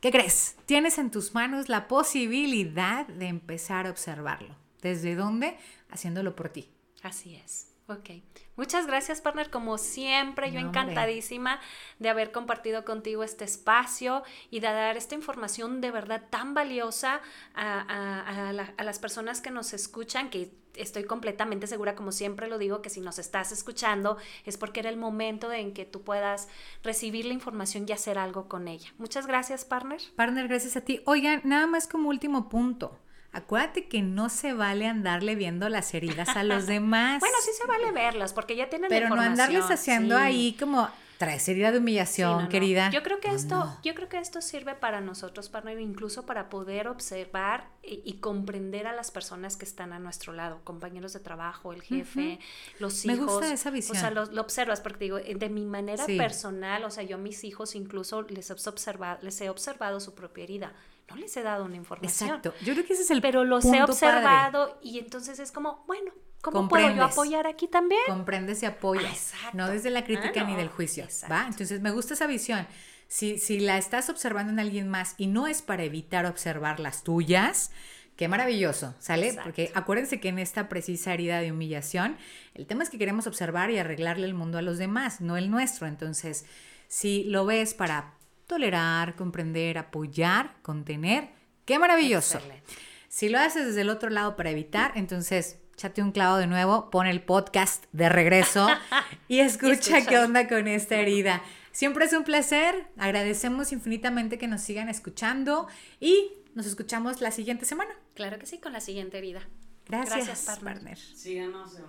¿Qué 0.00 0.10
crees? 0.10 0.56
Tienes 0.66 0.98
en 0.98 1.10
tus 1.10 1.34
manos 1.34 1.68
la 1.68 1.88
posibilidad 1.88 3.06
de 3.06 3.26
empezar 3.26 3.86
a 3.86 3.90
observarlo. 3.90 4.56
¿Desde 4.80 5.14
dónde? 5.14 5.56
Haciéndolo 5.90 6.34
por 6.34 6.48
ti. 6.48 6.68
Así 7.02 7.36
es. 7.36 7.71
Ok. 7.88 8.10
Muchas 8.56 8.86
gracias, 8.86 9.20
partner. 9.20 9.50
Como 9.50 9.76
siempre, 9.76 10.52
yo 10.52 10.60
No, 10.60 10.68
encantadísima 10.68 11.58
de 11.98 12.08
haber 12.10 12.30
compartido 12.32 12.84
contigo 12.84 13.24
este 13.24 13.44
espacio 13.44 14.22
y 14.50 14.60
de 14.60 14.68
dar 14.68 14.96
esta 14.96 15.14
información 15.14 15.80
de 15.80 15.90
verdad 15.90 16.22
tan 16.30 16.54
valiosa 16.54 17.20
a, 17.54 17.80
a- 17.80 18.48
a 18.48 18.52
la- 18.52 18.72
a 18.76 18.84
las 18.84 18.98
personas 18.98 19.40
que 19.40 19.50
nos 19.50 19.72
escuchan, 19.72 20.30
que 20.30 20.52
estoy 20.74 21.04
completamente 21.04 21.66
segura, 21.66 21.94
como 21.94 22.12
siempre 22.12 22.46
lo 22.48 22.56
digo, 22.56 22.80
que 22.82 22.88
si 22.88 23.00
nos 23.00 23.18
estás 23.18 23.52
escuchando 23.52 24.16
es 24.46 24.56
porque 24.56 24.80
era 24.80 24.88
el 24.88 24.96
momento 24.96 25.52
en 25.52 25.74
que 25.74 25.84
tú 25.84 26.02
puedas 26.02 26.48
recibir 26.82 27.26
la 27.26 27.34
información 27.34 27.84
y 27.88 27.92
hacer 27.92 28.16
algo 28.16 28.48
con 28.48 28.68
ella. 28.68 28.90
Muchas 28.96 29.26
gracias, 29.26 29.64
partner. 29.66 30.00
Partner, 30.16 30.48
gracias 30.48 30.76
a 30.76 30.80
ti. 30.82 31.02
Oigan, 31.04 31.40
nada 31.44 31.66
más 31.66 31.86
como 31.88 32.08
último 32.08 32.48
punto. 32.48 32.96
Acuérdate 33.32 33.88
que 33.88 34.02
no 34.02 34.28
se 34.28 34.52
vale 34.52 34.86
andarle 34.86 35.34
viendo 35.34 35.68
las 35.68 35.94
heridas 35.94 36.28
a 36.36 36.44
los 36.44 36.66
demás. 36.66 37.20
Bueno, 37.20 37.36
sí 37.42 37.50
se 37.58 37.66
vale 37.66 37.90
verlas 37.90 38.32
porque 38.34 38.56
ya 38.56 38.68
tienen 38.68 38.90
la 38.90 38.96
Pero 38.96 39.08
no 39.08 39.20
andarles 39.20 39.56
información, 39.60 39.72
haciendo 39.78 40.16
sí. 40.16 40.22
ahí 40.22 40.56
como 40.60 40.88
traes 41.16 41.48
herida 41.48 41.70
de 41.70 41.78
humillación, 41.78 42.42
no. 42.44 42.48
querida. 42.48 42.90
Yo 42.90 43.04
creo 43.04 43.20
que 43.20 43.28
No, 43.28 43.34
esto, 43.36 43.78
yo 43.84 43.94
creo 43.94 44.08
que 44.08 44.18
esto 44.18 44.42
sirve 44.42 44.74
para 44.74 45.00
nosotros, 45.00 45.48
partner, 45.48 45.78
incluso 45.78 46.26
para 46.26 46.48
poder 46.50 46.88
observar 46.88 47.68
y, 47.80 48.02
y 48.04 48.14
comprender 48.14 48.88
a 48.88 48.92
las 48.92 49.12
personas 49.12 49.56
que 49.56 49.64
están 49.64 49.92
a 49.92 50.00
nuestro 50.00 50.32
lado, 50.32 50.60
compañeros 50.64 51.12
de 51.12 51.20
trabajo, 51.20 51.72
el 51.72 51.80
jefe, 51.80 52.40
los 52.80 53.06
Me 53.06 53.12
hijos. 53.14 53.26
gusta 53.34 53.52
esa 53.54 53.68
O 53.68 53.72
visión. 53.72 53.96
sea, 53.96 54.10
lo, 54.10 54.24
lo 54.26 54.40
observas, 54.42 54.80
porque 54.80 55.04
digo, 55.04 55.18
de 55.20 55.48
mi 55.48 55.64
manera 55.64 56.04
Sí. 56.04 56.18
personal, 56.18 56.82
o 56.84 56.90
sea, 56.90 57.04
yo 57.04 57.14
a 57.14 57.20
mis 57.20 57.44
hijos 57.44 57.76
incluso 57.76 58.22
les 58.22 58.50
he 58.50 58.52
observado, 58.52 59.20
les 59.22 59.40
he 59.40 59.48
observado 59.48 60.00
su 60.00 60.14
propia 60.16 60.42
herida. 60.42 60.72
No 61.14 61.20
les 61.20 61.36
he 61.36 61.42
dado 61.42 61.64
una 61.64 61.76
información. 61.76 62.28
Exacto. 62.30 62.54
Yo 62.64 62.72
creo 62.74 62.84
que 62.86 62.92
ese 62.94 63.02
es 63.02 63.10
el 63.10 63.20
Pero 63.20 63.44
los 63.44 63.64
he 63.64 63.68
padre. 63.70 63.82
observado 63.84 64.78
y 64.82 64.98
entonces 64.98 65.38
es 65.38 65.52
como, 65.52 65.84
bueno, 65.86 66.12
¿cómo 66.40 66.68
puedo 66.68 66.90
yo 66.94 67.04
apoyar 67.04 67.46
aquí 67.46 67.68
también? 67.68 68.00
Comprendes 68.06 68.62
y 68.62 68.66
apoyas. 68.66 69.04
Ah, 69.04 69.36
exacto. 69.36 69.56
No 69.58 69.68
desde 69.68 69.90
la 69.90 70.04
crítica 70.04 70.40
Ah, 70.42 70.44
ni 70.44 70.52
no. 70.52 70.58
del 70.58 70.68
juicio. 70.68 71.04
Exacto. 71.04 71.34
¿Va? 71.34 71.46
Entonces 71.46 71.80
me 71.80 71.90
gusta 71.90 72.14
esa 72.14 72.26
visión. 72.26 72.66
Si, 73.08 73.38
si 73.38 73.60
la 73.60 73.76
estás 73.78 74.08
observando 74.08 74.52
en 74.52 74.58
alguien 74.58 74.88
más 74.88 75.14
y 75.18 75.26
no 75.26 75.46
es 75.46 75.60
para 75.62 75.82
evitar 75.84 76.24
observar 76.24 76.80
las 76.80 77.04
tuyas, 77.04 77.70
qué 78.16 78.26
maravilloso, 78.26 78.94
¿sale? 79.00 79.26
Exacto. 79.28 79.44
Porque 79.48 79.70
acuérdense 79.74 80.18
que 80.20 80.28
en 80.28 80.38
esta 80.38 80.68
precisa 80.70 81.12
herida 81.12 81.40
de 81.40 81.52
humillación, 81.52 82.16
el 82.54 82.66
tema 82.66 82.82
es 82.82 82.88
que 82.90 82.96
queremos 82.98 83.26
observar 83.26 83.70
y 83.70 83.78
arreglarle 83.78 84.24
el 84.26 84.32
mundo 84.34 84.56
a 84.58 84.62
los 84.62 84.78
demás, 84.78 85.20
no 85.20 85.36
el 85.36 85.50
nuestro. 85.50 85.86
Entonces, 85.86 86.46
si 86.88 87.24
lo 87.24 87.44
ves 87.44 87.74
para 87.74 88.14
tolerar, 88.52 89.16
comprender, 89.16 89.78
apoyar, 89.78 90.56
contener, 90.60 91.30
qué 91.64 91.78
maravilloso. 91.78 92.36
Excelente. 92.36 92.62
Si 93.08 93.30
lo 93.30 93.38
haces 93.38 93.64
desde 93.64 93.80
el 93.80 93.88
otro 93.88 94.10
lado 94.10 94.36
para 94.36 94.50
evitar, 94.50 94.92
entonces 94.94 95.58
chate 95.74 96.02
un 96.02 96.12
clavo 96.12 96.36
de 96.36 96.46
nuevo, 96.46 96.90
pon 96.90 97.06
el 97.06 97.22
podcast 97.22 97.86
de 97.92 98.10
regreso 98.10 98.68
y 99.28 99.38
escucha 99.38 99.96
escucha. 99.96 100.06
qué 100.06 100.18
onda 100.18 100.48
con 100.48 100.68
esta 100.68 100.96
herida. 100.96 101.42
Siempre 101.70 102.04
es 102.04 102.12
un 102.12 102.24
placer, 102.24 102.88
agradecemos 102.98 103.72
infinitamente 103.72 104.36
que 104.36 104.48
nos 104.48 104.60
sigan 104.60 104.90
escuchando 104.90 105.66
y 105.98 106.32
nos 106.54 106.66
escuchamos 106.66 107.22
la 107.22 107.30
siguiente 107.30 107.64
semana. 107.64 107.94
Claro 108.12 108.38
que 108.38 108.44
sí, 108.44 108.58
con 108.58 108.74
la 108.74 108.82
siguiente 108.82 109.16
herida. 109.16 109.48
Gracias, 109.86 110.26
Gracias, 110.26 110.44
partner. 110.44 110.74
partner. 110.74 110.98
Síganos 110.98 111.74
en 111.76 111.84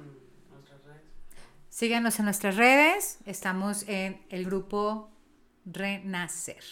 nuestras 0.50 0.82
redes. 0.86 1.02
Síganos 1.68 2.20
en 2.20 2.26
nuestras 2.26 2.56
redes, 2.56 3.18
estamos 3.26 3.84
en 3.90 4.26
el 4.30 4.46
grupo 4.46 5.13
Renacer. 5.66 6.64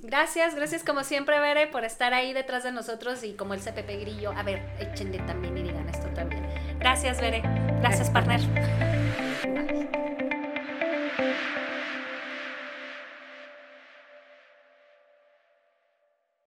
Gracias, 0.00 0.54
gracias 0.54 0.84
como 0.84 1.02
siempre, 1.02 1.40
Bere, 1.40 1.66
por 1.66 1.84
estar 1.84 2.14
ahí 2.14 2.32
detrás 2.32 2.62
de 2.62 2.70
nosotros 2.70 3.24
y 3.24 3.34
como 3.34 3.54
el 3.54 3.60
CPP 3.60 4.00
Grillo. 4.00 4.32
A 4.32 4.44
ver, 4.44 4.62
échenle 4.78 5.18
también 5.18 5.58
y 5.58 5.62
digan 5.62 5.88
esto 5.88 6.08
también. 6.14 6.46
Gracias, 6.78 7.20
Bere. 7.20 7.40
Gracias, 7.40 8.10
Gracias, 8.10 8.10
partner. 8.10 8.40
partner. 8.40 9.77